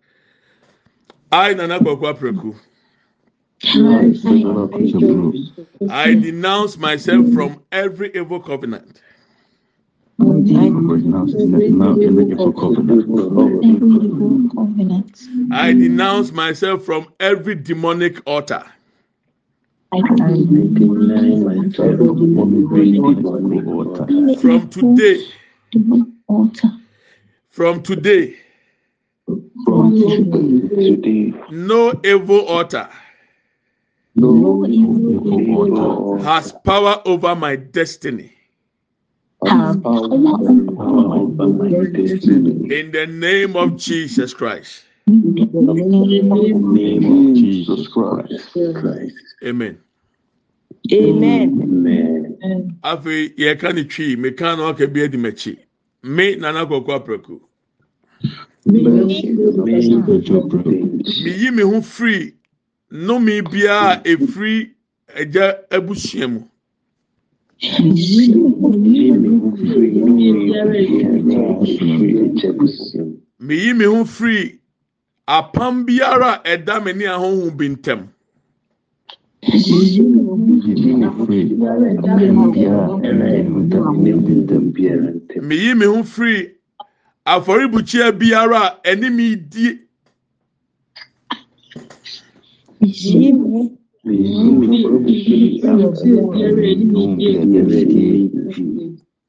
I 1.32 1.54
Nana 1.54 1.80
Kokwa 1.80 2.18
Preku. 2.18 2.56
I 5.88 6.16
denounce 6.16 6.78
myself 6.78 7.32
from 7.32 7.64
every 7.72 8.12
evil 8.16 8.40
covenant. 8.40 9.02
I 15.52 15.74
denounce 15.74 16.32
myself 16.34 16.84
from 16.84 17.08
every 17.20 17.56
demonic 17.56 18.22
altar. 18.26 18.64
From 24.42 24.70
today, 24.70 25.26
from 27.50 27.82
today, 27.84 28.36
no 31.52 32.02
evil 32.04 32.42
altar 32.48 32.90
has 36.24 36.52
power 36.66 37.02
over 37.06 37.36
my 37.36 37.56
destiny. 37.56 38.39
In 39.46 39.82
the 42.92 43.08
name 43.10 43.56
of 43.56 43.78
Jesus 43.78 44.34
Christ. 44.34 44.84
Jesus 47.36 47.88
Christ. 47.88 48.50
Amen. 49.44 49.80
Amen. 50.92 52.30
afei 52.84 53.34
yɛka 53.38 53.74
ne 53.74 53.84
twi 53.84 54.16
meka 54.16 54.56
na 54.56 54.64
ɔka 54.72 54.88
bi 54.94 55.04
adi 55.04 55.18
m'akyi 55.18 55.58
me 56.04 56.36
nana 56.36 56.66
kɔkɔ 56.66 56.92
aprɛko 56.96 57.40
meyi 61.24 61.52
me 61.52 61.62
ho 61.64 61.82
firi 61.82 62.34
nnome 62.92 63.42
biara 63.52 63.92
a 64.00 64.02
efiri 64.04 64.72
agya 65.20 65.46
abusua 65.70 66.28
mu 66.32 66.42
meyi 73.40 73.74
me 73.74 73.86
ho 73.86 74.06
firi 74.06 74.60
apam 75.28 75.86
biara 75.86 76.32
a 76.36 76.44
ɛda 76.54 76.84
me 76.84 76.92
ne 76.94 77.06
ahonho 77.06 77.52
bi 77.58 77.66
ntɛm. 77.70 78.02
Meyi 85.48 85.74
me 85.80 85.86
ho 85.86 86.04
firi 86.04 86.52
afɔrebukyia 87.26 88.12
biara 88.20 88.60
a 88.68 88.80
ɛne 88.90 89.08
medie 89.18 89.72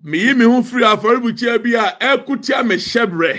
meyi 0.02 0.34
me 0.36 0.44
ho 0.44 0.62
firi 0.62 0.84
afɔrebukyia 0.84 1.62
bi 1.62 1.74
a 1.74 1.96
ɛkutia 2.00 2.66
me 2.66 2.76
hyɛbrɛ. 2.76 3.32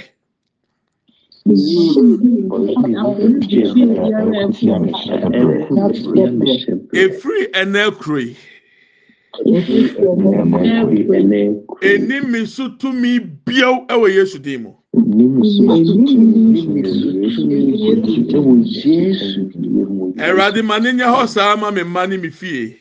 Efiri 6.93 7.43
ɛnɛ 7.53 7.97
kuro 7.99 8.17
yi. 8.19 8.35
Eni 11.81 12.21
mi 12.29 12.45
so 12.45 12.69
tumi 12.77 13.19
biaw 13.45 13.87
ɛwɔ 13.87 14.13
yesu 14.13 14.37
dim 14.39 14.63
mu. 14.63 14.71
Ɛwurade 20.21 20.63
ma 20.63 20.77
ne 20.79 20.91
nyɛ 20.91 21.07
hɔ 21.09 21.27
saa 21.27 21.55
ma 21.55 21.71
mi 21.71 21.81
mma 21.83 22.07
ne 22.07 22.17
mi 22.17 22.29
fie 22.29 22.77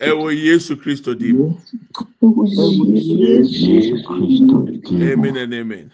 ɛwɔ 0.00 0.28
yesu 0.30 0.76
kristo 0.76 1.14
dim 1.18 1.36
mu 1.36 1.54
amen 5.02 5.36
and 5.36 5.54
amen. 5.54 5.92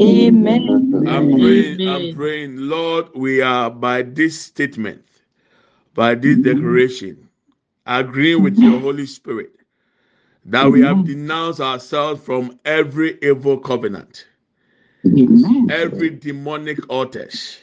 Amen. 0.00 0.92
I'm 1.08 1.32
praying, 1.32 1.88
I'm 1.88 2.14
praying, 2.14 2.56
Lord, 2.58 3.06
we 3.14 3.40
are 3.40 3.70
by 3.70 4.02
this 4.02 4.38
statement, 4.38 5.02
by 5.94 6.14
this 6.14 6.36
declaration, 6.36 7.28
agreeing 7.86 8.42
with 8.42 8.58
your 8.58 8.78
Holy 8.78 9.06
Spirit 9.06 9.52
that 10.44 10.70
we 10.70 10.82
have 10.82 11.04
denounced 11.04 11.60
ourselves 11.60 12.22
from 12.22 12.58
every 12.64 13.18
evil 13.20 13.58
covenant, 13.58 14.26
every 15.70 16.10
demonic 16.10 16.78
altars. 16.88 17.58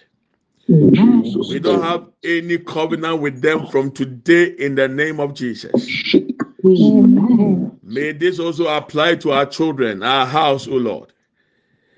We 0.73 1.59
don't 1.59 1.83
have 1.83 2.07
any 2.23 2.57
covenant 2.57 3.21
with 3.21 3.41
them 3.41 3.67
from 3.67 3.91
today 3.91 4.55
in 4.57 4.73
the 4.73 4.87
name 4.87 5.19
of 5.19 5.35
Jesus. 5.35 5.71
May 7.83 8.11
this 8.13 8.39
also 8.39 8.67
apply 8.67 9.15
to 9.17 9.31
our 9.33 9.45
children, 9.45 10.01
our 10.01 10.25
house, 10.25 10.67
O 10.67 10.71
Lord. 10.75 11.13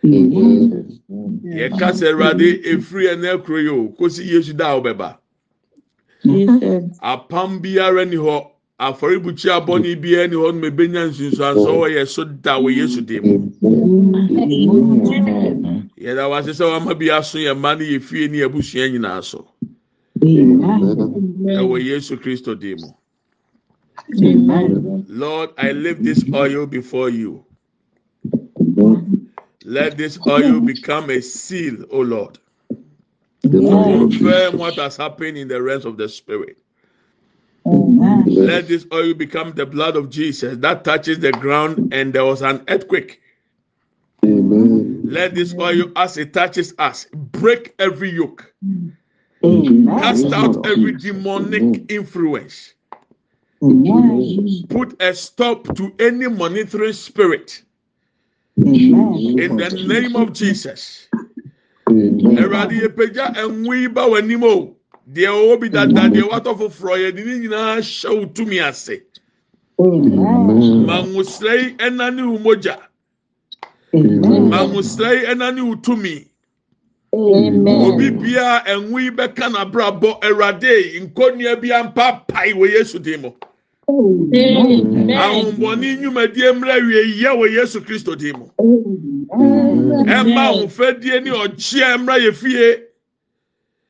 yɛka 0.04 1.88
sɛ 1.98 2.06
awurade 2.14 2.62
efiri 2.72 3.06
ɛnɛ 3.14 3.44
kuro 3.44 3.58
yi 3.60 3.70
o 3.70 3.88
kosi 3.98 4.24
yesu 4.30 4.54
da 4.54 4.76
a 4.76 4.80
ɔbɛba 4.80 5.18
apam 7.02 7.60
biara 7.62 8.06
ni 8.06 8.16
hɔ 8.16 8.46
afɔribukyia 8.80 9.58
abɔni 9.66 9.96
biara 10.00 10.28
ni 10.30 10.36
hɔ 10.36 10.54
nom 10.54 10.62
ebenya 10.70 11.10
nsunsuanso 11.10 11.72
wɔ 11.82 11.88
yɛ 11.96 12.08
so 12.08 12.24
da 12.24 12.60
wɔ 12.60 12.70
yesu 12.76 13.02
dim 13.02 13.50
yɛda 15.98 16.30
wase 16.30 16.54
sɛ 16.54 16.66
wama 16.72 16.94
bi 16.98 17.10
aso 17.10 17.38
yɛ 17.38 17.56
mma 17.56 17.76
ne 17.78 17.86
yɛ 17.86 18.02
fie 18.02 18.28
ne 18.28 18.38
yɛ 18.40 18.52
busua 18.52 18.90
nyinaa 18.90 19.24
so 19.24 19.48
ɛwɔ 20.22 21.84
yesu 21.84 22.18
kristo 22.18 22.56
dim 22.60 22.78
mu. 22.82 22.90
Lord, 25.08 25.50
I 25.58 25.72
lift 25.72 26.04
this 26.04 26.24
oil 26.34 26.66
before 26.68 27.10
you. 27.10 27.44
Let 29.64 29.98
this 29.98 30.20
oil 30.28 30.60
become 30.60 31.10
a 31.10 31.22
seal, 31.22 31.86
O 31.90 32.02
Lord, 32.02 32.38
to 33.42 33.50
confirm 33.50 34.58
what 34.60 34.76
has 34.76 34.98
happened 34.98 35.38
in 35.38 35.48
the 35.48 35.62
realms 35.62 35.86
of 35.86 35.98
the 35.98 36.08
Spirit. 36.08 36.58
Let 37.66 38.68
this 38.68 38.86
oil 38.94 39.14
become 39.16 39.54
the 39.54 39.66
blood 39.66 39.96
of 39.96 40.10
Jesus 40.12 40.58
that 40.60 40.84
touches 40.84 41.20
the 41.20 41.32
ground 41.32 41.94
and 41.94 42.14
there 42.14 42.26
was 42.26 42.42
an 42.44 42.64
earthquake. 42.68 43.22
Let 44.26 45.36
this 45.36 45.54
oil, 45.60 45.92
as 45.96 46.18
it 46.18 46.34
touches 46.34 46.74
us, 46.80 47.08
break 47.14 47.76
every 47.80 48.12
yoke, 48.12 48.54
cast 49.42 50.26
out 50.34 50.66
every 50.66 50.94
demonic 50.94 51.92
influence, 51.92 52.74
put 54.70 55.02
a 55.02 55.14
stop 55.14 55.76
to 55.78 55.94
any 56.00 56.28
monitoring 56.28 56.94
spirit. 56.94 57.62
In 58.58 59.58
the 59.58 59.86
name 59.88 60.16
of 60.16 60.34
Jesus. 60.34 61.08
Awurade 61.88 62.82
yɛpagya 62.82 63.36
ɛnwo 63.36 63.74
yi 63.80 63.88
ba 63.88 64.02
w'anim 64.10 64.44
o 64.44 64.76
deɛ 65.12 65.30
ɔwɔ 65.30 65.60
bi 65.62 65.68
dada 65.70 66.10
deɛ 66.10 66.24
watɔ 66.30 66.58
foforɔ 66.58 66.98
yɛde 66.98 67.26
ne 67.26 67.34
nyinaa 67.40 67.78
hyɛ 67.78 68.10
wo 68.20 68.26
tumi 68.26 68.60
ase 68.60 69.02
ma 69.78 71.04
nwosrɛ 71.04 71.54
yi 71.62 71.70
ɛna 71.78 72.16
ne 72.16 72.24
wo 72.24 72.38
mogya 72.40 72.80
ma 74.50 74.66
nwosrɛ 74.68 75.10
yi 75.20 75.26
ɛna 75.32 75.54
ne 75.56 75.62
wo 75.62 75.76
tumi 75.76 76.28
obi 77.14 78.10
bia 78.12 78.64
ɛnwo 78.68 79.00
yi 79.04 79.10
bɛka 79.12 79.50
n'abrabɔ 79.52 80.20
awurade 80.22 81.00
nkonnua 81.02 81.56
bi 81.62 81.72
ampa 81.72 82.24
pae 82.28 82.54
wɔ 82.54 82.70
yesu 82.72 83.00
dim 83.00 83.22
mu 83.22 83.32
ahombɔni 85.16 85.98
nnwumadie 85.98 86.52
mmerɛ 86.54 86.76
wie 86.88 87.22
yɛ 87.24 87.32
wɔ 87.40 87.46
yesu 87.56 87.82
kristo 87.82 88.16
dim 88.18 88.36
mu 88.40 88.48
ɛma 90.06 90.42
ahofadie 90.52 91.24
ne 91.24 91.30
ɔkyeɛ 91.32 91.98
mmerɛ 91.98 92.20
yɛ 92.26 92.34
fie. 92.36 92.82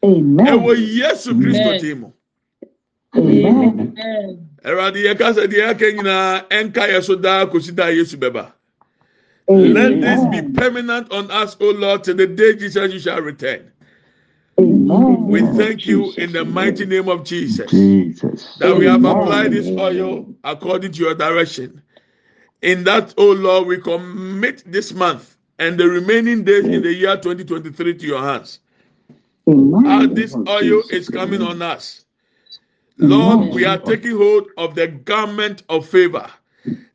Ɛwɔ 0.04 0.72
yesu 0.78 1.34
kristo 1.34 1.80
dim 1.82 2.00
mu 2.02 2.12
awurade 4.66 5.00
yɛ 5.02 5.18
kasa 5.18 5.48
deɛ 5.48 5.74
yɛaka 5.74 5.86
nyinaa 5.96 6.46
ɛnka 6.50 6.84
yɛ 6.92 7.04
so 7.04 7.16
daa 7.16 7.46
kosi 7.46 7.72
daa 7.76 7.88
yesu 7.90 8.18
bɛba 8.18 8.52
let 9.48 10.02
this 10.02 10.26
be 10.26 10.42
permanent 10.54 11.12
on 11.12 11.30
us 11.32 11.56
o 11.60 11.72
lord 11.72 12.04
till 12.04 12.16
the 12.16 12.28
day 12.28 12.56
jesus 12.56 12.92
you 12.94 13.00
shall 13.00 13.22
return. 13.22 13.72
We 14.58 15.42
thank 15.42 15.86
you 15.86 16.14
in 16.14 16.32
the 16.32 16.46
mighty 16.46 16.86
name 16.86 17.10
of 17.10 17.24
Jesus. 17.26 17.70
Jesus. 17.70 18.56
that 18.58 18.76
we 18.76 18.86
have 18.86 19.04
applied 19.04 19.52
this 19.52 19.68
oil 19.68 20.26
according 20.44 20.94
to 20.94 21.00
your 21.00 21.16
direction. 21.16 21.82
In 22.62 22.84
that, 22.86 23.14
O 23.18 23.32
Lord, 23.32 23.68
we 23.68 23.78
commit 23.78 24.64
this 24.66 24.94
month 24.94 25.36
and 25.60 25.78
the 25.78 25.88
remaining 25.88 26.44
days 26.44 26.66
in 26.66 26.82
the 26.82 26.94
year 26.94 27.16
2023 27.18 27.96
to 27.96 28.06
your 28.08 28.22
hands. 28.24 28.60
As 29.48 30.10
this 30.14 30.36
oil 30.36 30.84
is 30.90 31.10
coming 31.10 31.42
on 31.42 31.62
us, 31.62 32.06
Lord, 32.98 33.54
we 33.54 33.66
are 33.66 33.78
taking 33.78 34.16
hold 34.18 34.48
of 34.58 34.76
the 34.76 34.88
garment 34.88 35.64
of 35.70 35.88
favor, 35.88 36.30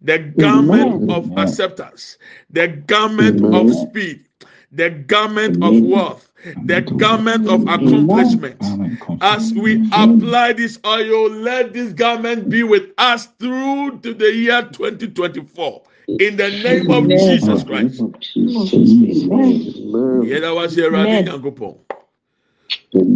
the 0.03 0.18
garment 0.18 1.03
of 1.09 1.31
acceptance, 1.37 2.18
the 2.51 2.68
garment 2.68 3.43
of 3.53 3.73
speed, 3.75 4.25
the 4.73 4.91
garment 4.91 5.59
of 5.62 5.81
wealth, 5.83 6.31
the 6.64 6.81
garment 6.83 7.47
of 7.49 7.62
accomplishment. 7.68 8.75
As 9.21 9.53
we 9.55 9.87
apply 9.93 10.55
this 10.55 10.79
oil, 10.87 11.31
let 11.31 11.73
this 11.73 11.93
garment 11.93 12.49
be 12.49 12.62
with 12.62 12.91
us 12.99 13.27
through 13.39 14.01
to 14.01 14.14
the 14.14 14.33
year 14.33 14.62
2024. 14.73 15.83
In 16.18 16.37
the 16.37 16.51
name 16.51 16.91
of 16.91 17.09
Jesus 17.09 17.62
Christ. 17.64 18.05
Yẹ́dá 20.25 20.55
wá 20.55 20.68
sí 20.68 20.81
ẹ̀rọ 20.83 20.99
adé 21.05 21.18
Nyankopɔn. 21.23 21.75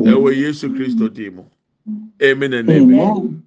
Ẹ̀wọ̀ 0.05 0.33
Yéṣu 0.35 0.69
Kristo 0.77 1.09
dì 1.09 1.31
mú. 1.31 1.45
Amen. 2.23 2.53
And 2.55 2.71
amen. 2.71 3.44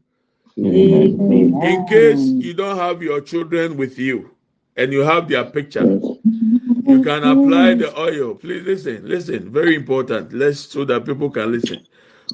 In 0.57 1.85
case 1.87 2.19
you 2.19 2.53
don't 2.53 2.77
have 2.77 3.03
your 3.03 3.21
children 3.21 3.77
with 3.77 3.99
you 3.99 4.31
and 4.75 4.91
you 4.91 5.01
have 5.01 5.27
their 5.27 5.45
picture, 5.45 5.83
you 5.83 7.03
can 7.03 7.23
apply 7.23 7.75
the 7.75 7.93
oil. 7.97 8.33
Please 8.33 8.63
listen, 8.63 9.07
listen. 9.07 9.51
Very 9.51 9.75
important. 9.75 10.33
Let's 10.33 10.59
so 10.59 10.83
that 10.85 11.05
people 11.05 11.29
can 11.29 11.51
listen. 11.51 11.85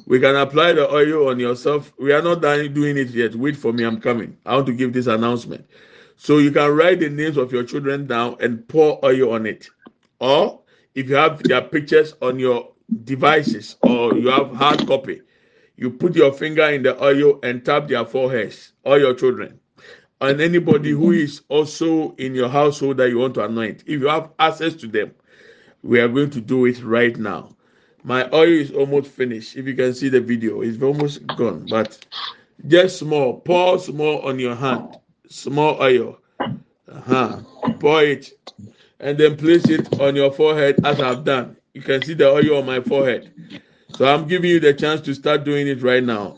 We 0.06 0.20
can 0.20 0.36
apply 0.36 0.72
the 0.72 0.90
oil 0.90 1.28
on 1.28 1.38
yourself. 1.38 1.92
We 1.98 2.12
are 2.12 2.22
not 2.22 2.40
done 2.40 2.72
doing 2.72 2.96
it 2.96 3.10
yet. 3.10 3.34
Wait 3.34 3.56
for 3.56 3.72
me. 3.72 3.84
I'm 3.84 4.00
coming. 4.00 4.36
I 4.46 4.54
want 4.54 4.66
to 4.66 4.72
give 4.72 4.92
this 4.92 5.06
announcement. 5.06 5.66
So 6.16 6.38
you 6.38 6.50
can 6.50 6.70
write 6.74 7.00
the 7.00 7.10
names 7.10 7.36
of 7.36 7.52
your 7.52 7.64
children 7.64 8.06
down 8.06 8.36
and 8.40 8.66
pour 8.68 9.04
oil 9.04 9.34
on 9.34 9.46
it. 9.46 9.68
Or 10.18 10.60
if 10.94 11.10
you 11.10 11.16
have 11.16 11.42
their 11.42 11.60
pictures 11.60 12.14
on 12.22 12.38
your 12.38 12.72
devices 13.04 13.76
or 13.82 14.16
you 14.16 14.28
have 14.28 14.54
hard 14.54 14.86
copy, 14.86 15.20
you 15.76 15.90
put 15.90 16.14
your 16.14 16.32
finger 16.32 16.64
in 16.64 16.82
the 16.82 17.02
oil 17.02 17.38
and 17.42 17.64
tap 17.64 17.88
their 17.88 18.04
foreheads, 18.04 18.72
all 18.84 18.98
your 18.98 19.14
children 19.14 19.58
and 20.20 20.40
anybody 20.40 20.90
who 20.90 21.12
is 21.12 21.42
also 21.48 22.14
in 22.16 22.34
your 22.34 22.48
household 22.48 22.96
that 22.96 23.10
you 23.10 23.18
want 23.18 23.34
to 23.34 23.44
anoint. 23.44 23.82
If 23.82 24.00
you 24.00 24.08
have 24.08 24.30
access 24.38 24.74
to 24.76 24.86
them, 24.86 25.14
we 25.82 26.00
are 26.00 26.08
going 26.08 26.30
to 26.30 26.40
do 26.40 26.64
it 26.66 26.82
right 26.82 27.16
now. 27.16 27.56
My 28.04 28.28
oil 28.32 28.48
is 28.48 28.70
almost 28.70 29.10
finished. 29.10 29.56
If 29.56 29.66
you 29.66 29.74
can 29.74 29.94
see 29.94 30.08
the 30.08 30.20
video, 30.20 30.60
it's 30.62 30.82
almost 30.82 31.26
gone, 31.26 31.66
but 31.68 32.04
just 32.66 32.98
small. 32.98 33.40
Pour 33.40 33.78
small 33.78 34.20
on 34.22 34.38
your 34.38 34.54
hand, 34.54 34.98
small 35.28 35.80
oil. 35.82 36.18
Uh-huh. 36.40 37.40
Pour 37.80 38.02
it, 38.02 38.30
and 39.00 39.18
then 39.18 39.36
place 39.36 39.68
it 39.68 40.00
on 40.00 40.16
your 40.16 40.32
forehead 40.32 40.84
as 40.84 41.00
I've 41.00 41.24
done. 41.24 41.56
You 41.72 41.82
can 41.82 42.02
see 42.02 42.14
the 42.14 42.28
oil 42.28 42.58
on 42.58 42.66
my 42.66 42.80
forehead. 42.80 43.32
So 43.96 44.06
I'm 44.06 44.26
giving 44.26 44.50
you 44.50 44.58
the 44.58 44.74
chance 44.74 45.00
to 45.02 45.14
start 45.14 45.44
doing 45.44 45.68
it 45.68 45.82
right 45.82 46.02
now. 46.02 46.36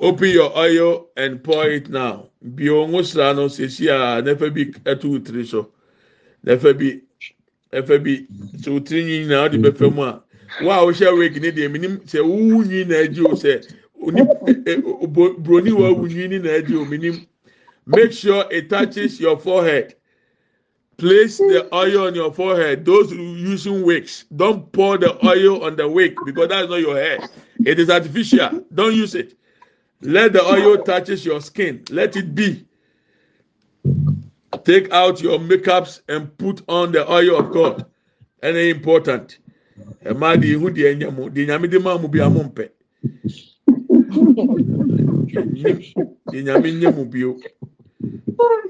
Open 0.00 0.30
your 0.30 0.56
oil 0.56 1.08
and 1.16 1.42
pour 1.44 1.66
it 1.66 1.90
now. 1.90 2.30
Bi 2.42 2.64
onwo 2.64 3.04
sra 3.04 3.34
no 3.34 3.48
sesi 3.48 3.88
a 3.88 4.22
nefa 4.22 4.48
bi 4.54 4.72
etu 4.90 5.20
tiri 5.20 5.46
so. 5.46 5.72
Nefa 6.46 6.72
bi 6.78 7.00
efa 7.72 8.02
bi 8.02 8.26
so 8.62 8.80
tiri 8.80 9.04
nyi 9.04 9.28
na 9.28 9.46
ɔde 9.46 9.60
bɛfɛ 9.60 9.94
mu 9.94 10.02
a. 10.04 10.22
Wa 10.62 10.80
a 10.80 10.86
wohyɛ 10.86 11.18
wig 11.18 11.42
ne 11.42 11.50
deɛ 11.50 11.70
minim 11.70 11.98
sɛ 11.98 12.24
wuwu 12.24 12.64
nyi 12.64 12.84
na 12.86 12.96
agye 12.96 13.24
o 13.24 13.34
sɛ 13.34 13.74
oni 14.02 14.22
broni 15.42 15.72
wa 15.72 15.92
wu 15.92 16.08
ni 16.08 16.38
na 16.38 16.50
agye 16.50 16.76
o 16.76 16.84
minim. 16.86 17.26
Make 17.84 18.12
sure 18.12 18.46
it 18.50 18.70
touches 18.70 19.20
your 19.20 19.38
forehead. 19.38 19.95
Place 20.98 21.38
the 21.38 21.68
oil 21.74 22.06
on 22.06 22.14
your 22.14 22.32
forehead. 22.32 22.84
Those 22.84 23.12
using 23.12 23.82
wigs, 23.82 24.24
don't 24.34 24.70
pour 24.72 24.96
the 24.96 25.14
oil 25.26 25.64
on 25.64 25.76
the 25.76 25.86
wig 25.88 26.16
because 26.24 26.48
that's 26.48 26.68
not 26.70 26.80
your 26.80 26.96
hair. 26.96 27.28
It 27.64 27.78
is 27.78 27.90
artificial. 27.90 28.64
Don't 28.72 28.94
use 28.94 29.14
it. 29.14 29.36
Let 30.00 30.32
the 30.32 30.42
oil 30.42 30.78
touches 30.78 31.24
your 31.24 31.40
skin. 31.40 31.84
Let 31.90 32.16
it 32.16 32.34
be. 32.34 32.66
Take 34.64 34.90
out 34.92 35.20
your 35.20 35.38
makeups 35.38 36.00
and 36.08 36.36
put 36.38 36.62
on 36.68 36.92
the 36.92 37.10
oil 37.10 37.38
of 37.38 37.52
God. 37.52 37.86
Any 38.42 38.70
important. 38.70 39.38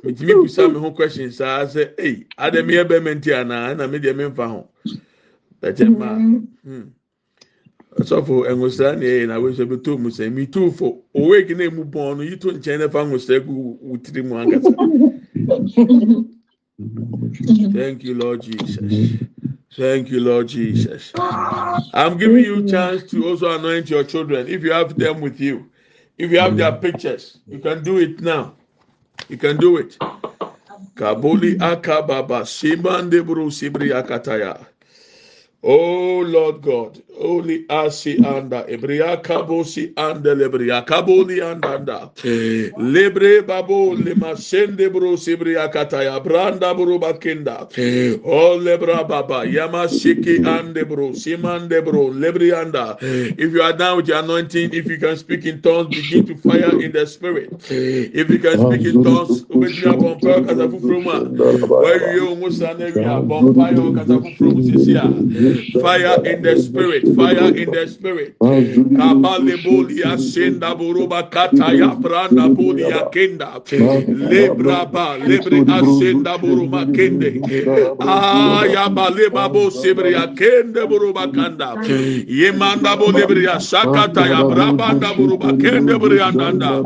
Mìtìmí 0.04 0.34
mi 0.72 0.78
ho 0.78 0.90
question 0.90 1.30
saa 1.38 1.66
sẹ 1.66 1.82
ẹyì 1.96 2.24
adami 2.36 2.74
ẹ 2.80 2.84
bẹ 2.90 2.96
mẹntì 3.06 3.30
àná 3.40 3.56
ẹnna 3.70 3.84
mi 3.90 3.98
di 4.02 4.08
ẹmi 4.12 4.24
nfa 4.30 4.46
ho. 4.52 4.60
Bẹ̀tẹ̀ 5.60 5.88
mmaa. 5.90 6.16
Mm-hmm. 6.18 6.84
Ọsọfo 8.00 8.34
hmm. 8.34 8.48
ẹnwosira 8.50 8.90
ni 9.00 9.06
ẹyẹ 9.06 9.26
na 9.26 9.36
wẹsẹ 9.42 9.64
bi 9.70 9.76
tó 9.84 9.92
mu 10.02 10.10
sẹ 10.10 10.24
mi 10.36 10.44
tó 10.52 10.60
fo 10.78 10.86
òwe 11.20 11.36
kí 11.48 11.54
náà 11.58 11.70
mu 11.76 11.82
bọ́n 11.92 12.16
no 12.16 12.22
yìí 12.28 12.36
tó 12.42 12.48
nkyẹn 12.56 12.78
náà 12.80 12.88
fa 12.92 13.00
ẹnwosira 13.04 13.38
gu 13.46 13.52
mu 14.28 14.34
ankasa. 14.40 14.70
Thank 17.72 18.04
you, 18.04 18.14
Lord 18.14 18.42
Jesus. 18.42 18.76
Thank 19.76 20.10
you, 20.10 20.20
Lord 20.20 20.48
Jesus. 20.48 21.12
I'm 21.94 22.18
giving 22.18 22.44
you 22.44 22.68
chance 22.68 23.02
to 23.10 23.28
also 23.28 23.58
anoint 23.58 23.88
your 23.88 24.04
children 24.04 24.46
if 24.48 24.62
you 24.62 24.72
have 24.72 24.96
them 24.98 25.20
with 25.22 25.40
you. 25.40 25.70
If 26.18 26.30
you 26.30 26.38
have 26.38 26.56
their 26.56 26.72
pictures, 26.72 27.38
you 27.46 27.58
can 27.58 27.82
do 27.82 27.98
it 27.98 28.20
now. 28.20 28.54
You 29.28 29.38
can 29.38 29.58
do 29.58 29.78
it. 29.78 29.98
Kabuli 30.94 31.56
akababa 31.58 32.46
simande 32.46 33.22
buru 33.24 33.50
sibri 33.50 33.90
akataya. 33.92 34.66
Oh 35.62 36.20
Lord 36.26 36.62
God, 36.62 37.02
Holy 37.18 37.66
Asi 37.68 38.18
anda 38.18 38.64
Ebria 38.68 39.22
Kabosi 39.22 39.92
anda 39.96 40.34
Lebria 40.34 40.84
Kaboli 40.86 41.40
andanda 41.40 42.10
eh. 42.24 42.70
Lebre 42.78 43.46
babo 43.46 43.94
lema 43.94 44.36
sende 44.36 44.92
bro 44.92 45.16
Sibria 45.16 45.70
Kataya 45.72 46.22
Branda 46.22 46.74
bro 46.76 46.98
Bakinda 46.98 47.68
Oh 48.24 48.58
eh. 48.58 48.62
Lebra 48.62 49.06
Baba 49.06 49.46
Yama 49.46 49.86
Shiki 49.88 50.44
ande 50.44 50.86
bro 50.88 51.10
Simande 51.12 51.84
bro 51.84 52.10
Lebrianda 52.10 52.96
eh. 53.02 53.34
If 53.38 53.52
you 53.52 53.62
are 53.62 53.72
down 53.72 53.96
with 53.98 54.08
your 54.08 54.18
anointing, 54.18 54.72
if 54.72 54.86
you 54.86 54.98
can 54.98 55.16
speak 55.16 55.44
in 55.46 55.62
tongues, 55.62 55.94
begin 55.94 56.26
to 56.26 56.36
fire 56.36 56.80
in 56.82 56.92
the 56.92 57.06
spirit. 57.06 57.50
If 57.70 58.28
you 58.30 58.38
can 58.38 58.58
speak 58.58 58.86
in 58.86 59.04
tongues, 59.04 59.44
obetumi 59.44 59.86
abɔmpa 59.92 60.46
kasa 60.46 60.68
foforɔ 60.68 61.02
mu 61.02 61.10
a 61.10 61.20
wɔawie 61.66 62.40
wɔn 62.40 62.52
sa 62.52 62.72
na 62.74 62.86
awie 62.86 63.04
abɔmpa 63.04 63.64
yɛ 63.76 63.94
kasa 63.96 64.14
foforɔ 64.18 64.54
mu 64.54 64.62
sisi 64.62 64.94
a. 64.96 65.80
Fire 65.80 66.24
in 66.26 66.42
the 66.42 66.60
spirit, 66.60 67.05
fire 67.06 67.48
in 67.56 67.70
the 67.70 67.86
spirit. 67.86 68.36
Kabale 68.94 69.56
bolia 69.62 70.18
senda 70.18 70.74
buruba 70.74 71.30
kataya 71.30 72.00
branda 72.00 72.48
bolia 72.54 73.08
kenda. 73.10 73.62
Lebra 74.08 74.90
ba 74.90 75.16
lebre 75.18 75.64
asenda 75.66 76.38
buruma 76.38 76.86
kende. 76.92 77.42
Aya 78.00 78.88
baleba 78.90 79.52
bo 79.52 79.70
sebria 79.70 80.34
kende 80.34 80.86
buruba 80.88 81.32
kanda. 81.32 81.78
Yemanda 82.26 82.96
bo 82.98 83.12
lebria 83.12 83.58
sakata 83.60 84.28
ya 84.28 84.44
brabanda 84.44 85.14
buruba 85.16 85.52
kende 85.58 85.98
briandanda. 85.98 86.84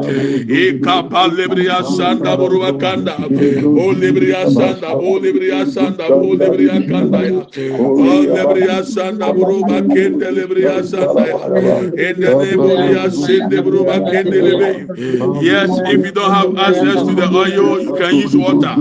Eka 0.48 1.08
balebria 1.08 1.84
sanda 1.84 2.36
buruba 2.36 2.78
kanda. 2.78 3.30
O 3.74 3.92
lebria 3.92 4.46
sanda, 4.46 4.96
o 4.98 5.18
lebria 5.20 5.66
sanda, 5.66 6.12
o 6.12 6.34
lebria 6.36 6.80
kanda 6.86 7.24
ya. 7.24 7.46
O 7.96 8.24
lebria 8.26 8.82
sanda 8.84 9.32
buruba 9.32 9.82
kende 9.88 10.09
Yes, 15.38 15.80
if 15.86 16.04
you 16.04 16.12
don't 16.12 16.32
have 16.32 16.56
access 16.58 17.04
to 17.04 17.14
the 17.14 17.28
oil, 17.34 17.80
you 17.80 17.92
can 17.92 18.14
use 18.16 18.36
water. 18.36 18.76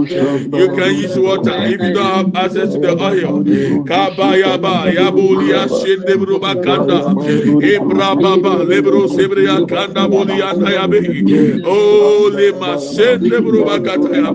You 0.56 0.70
can 0.70 0.96
use 0.96 1.18
water. 1.18 1.56
If 1.64 1.84
you 1.84 1.94
don't 1.94 2.16
have 2.16 2.36
access 2.36 2.70
to 2.74 2.80
the 2.80 2.96
oil, 3.00 3.44
kabayaba 3.86 4.92
yabulia 4.94 5.68
shinde 5.70 6.16
buruba 6.18 6.62
kanda. 6.62 7.16
Ibra 7.62 8.16
baba 8.18 8.66
lebro 8.66 9.08
sebria 9.08 9.66
kanda 9.68 10.08
bulia 10.10 10.54
yabe. 10.56 11.62
Oh, 11.66 12.30
lema 12.34 12.78
shinde 12.78 13.42
buruba 13.42 13.80
kata. 13.84 14.34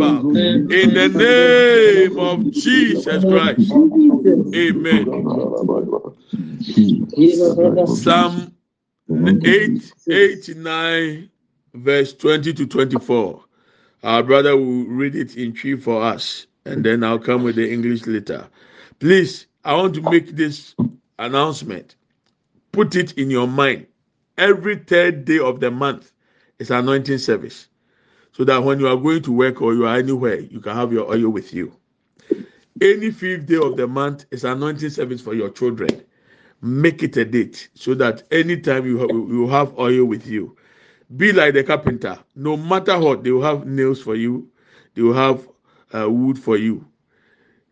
In 0.70 0.94
the 0.94 1.08
name 1.08 2.18
of 2.18 2.50
Jesus 2.52 3.24
Christ. 3.24 3.76
Amen. 4.54 5.10
Psalm 7.86 8.54
8, 9.10 9.92
89, 10.08 11.30
verse 11.74 12.14
20 12.14 12.52
to 12.54 12.66
24. 12.66 13.44
Our 14.02 14.22
brother 14.22 14.56
will 14.56 14.84
read 14.84 15.14
it 15.14 15.36
in 15.36 15.52
Twi 15.54 15.76
for 15.76 16.02
us, 16.02 16.46
and 16.64 16.82
then 16.82 17.04
I'll 17.04 17.18
come 17.18 17.42
with 17.42 17.56
the 17.56 17.70
English 17.70 18.06
later. 18.06 18.48
Please, 18.98 19.46
I 19.64 19.74
want 19.74 19.94
to 19.96 20.02
make 20.10 20.36
this 20.36 20.74
announcement. 21.18 21.96
Put 22.72 22.96
it 22.96 23.12
in 23.18 23.30
your 23.30 23.46
mind. 23.46 23.86
Every 24.38 24.76
third 24.76 25.26
day 25.26 25.40
of 25.40 25.60
the 25.60 25.70
month 25.70 26.12
is 26.58 26.70
anointing 26.70 27.18
service. 27.18 27.68
So 28.32 28.42
that 28.44 28.64
when 28.64 28.80
you 28.80 28.88
are 28.88 28.96
going 28.96 29.22
to 29.24 29.32
work 29.32 29.60
or 29.60 29.74
you 29.74 29.86
are 29.86 29.96
anywhere, 29.96 30.40
you 30.40 30.60
can 30.60 30.74
have 30.74 30.92
your 30.92 31.10
oil 31.10 31.28
with 31.28 31.52
you. 31.52 31.76
Any 32.80 33.10
fifth 33.10 33.46
day 33.46 33.56
of 33.56 33.76
the 33.76 33.86
month 33.86 34.24
is 34.30 34.44
anointing 34.44 34.90
service 34.90 35.20
for 35.20 35.34
your 35.34 35.50
children 35.50 36.02
make 36.64 37.02
it 37.02 37.14
a 37.18 37.24
date 37.26 37.68
so 37.74 37.92
that 37.94 38.22
anytime 38.30 38.86
you, 38.86 38.96
have, 38.98 39.10
you 39.10 39.46
have 39.48 39.78
oil 39.78 40.06
with 40.06 40.26
you, 40.26 40.56
be 41.16 41.30
like 41.30 41.52
the 41.52 41.62
carpenter. 41.62 42.18
No 42.34 42.56
matter 42.56 42.98
what, 42.98 43.22
they 43.22 43.30
will 43.30 43.42
have 43.42 43.66
nails 43.66 44.00
for 44.00 44.16
you, 44.16 44.50
they 44.94 45.02
will 45.02 45.12
have 45.12 45.46
uh, 45.92 46.08
wood 46.10 46.38
for 46.38 46.56
you. 46.56 46.84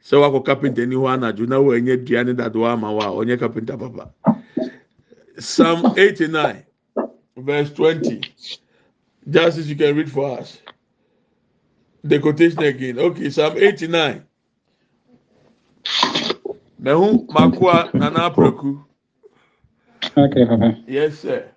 sɛ 0.03 0.19
wakɔ 0.19 0.45
carpenter 0.45 0.85
ni 0.87 0.97
hɔ 0.97 1.15
anadwo 1.15 1.47
na 1.49 1.57
wɔanyɛ 1.57 2.05
dua 2.05 2.25
ne 2.25 2.33
dadoɔ 2.35 2.73
ama 2.73 2.93
wo 2.93 3.01
a 3.01 3.25
ɔnyɛ 3.25 3.39
carpenter 3.39 3.77
papa. 3.79 4.11
Psalm 5.39 5.95
89 5.97 6.65
verse 7.37 7.73
20 7.73 8.21
just 9.31 9.59
as 9.59 9.71
you 9.71 9.77
can 9.77 9.95
read 9.97 10.11
for 10.11 10.39
us. 10.41 10.59
The 12.03 12.19
quotation 12.19 12.63
again. 12.65 12.99
Okay 12.99 13.31
psalm 13.31 13.57
89 13.57 14.25
na 16.83 16.93
hu 16.93 17.27
makua 17.31 17.91
na 17.95 18.11
n'apraku. 18.11 18.67
Mm-hmm. 18.67 18.93
Okay, 20.17 20.45
papa. 20.45 20.77
Yes, 20.87 21.19
sir. 21.19 21.49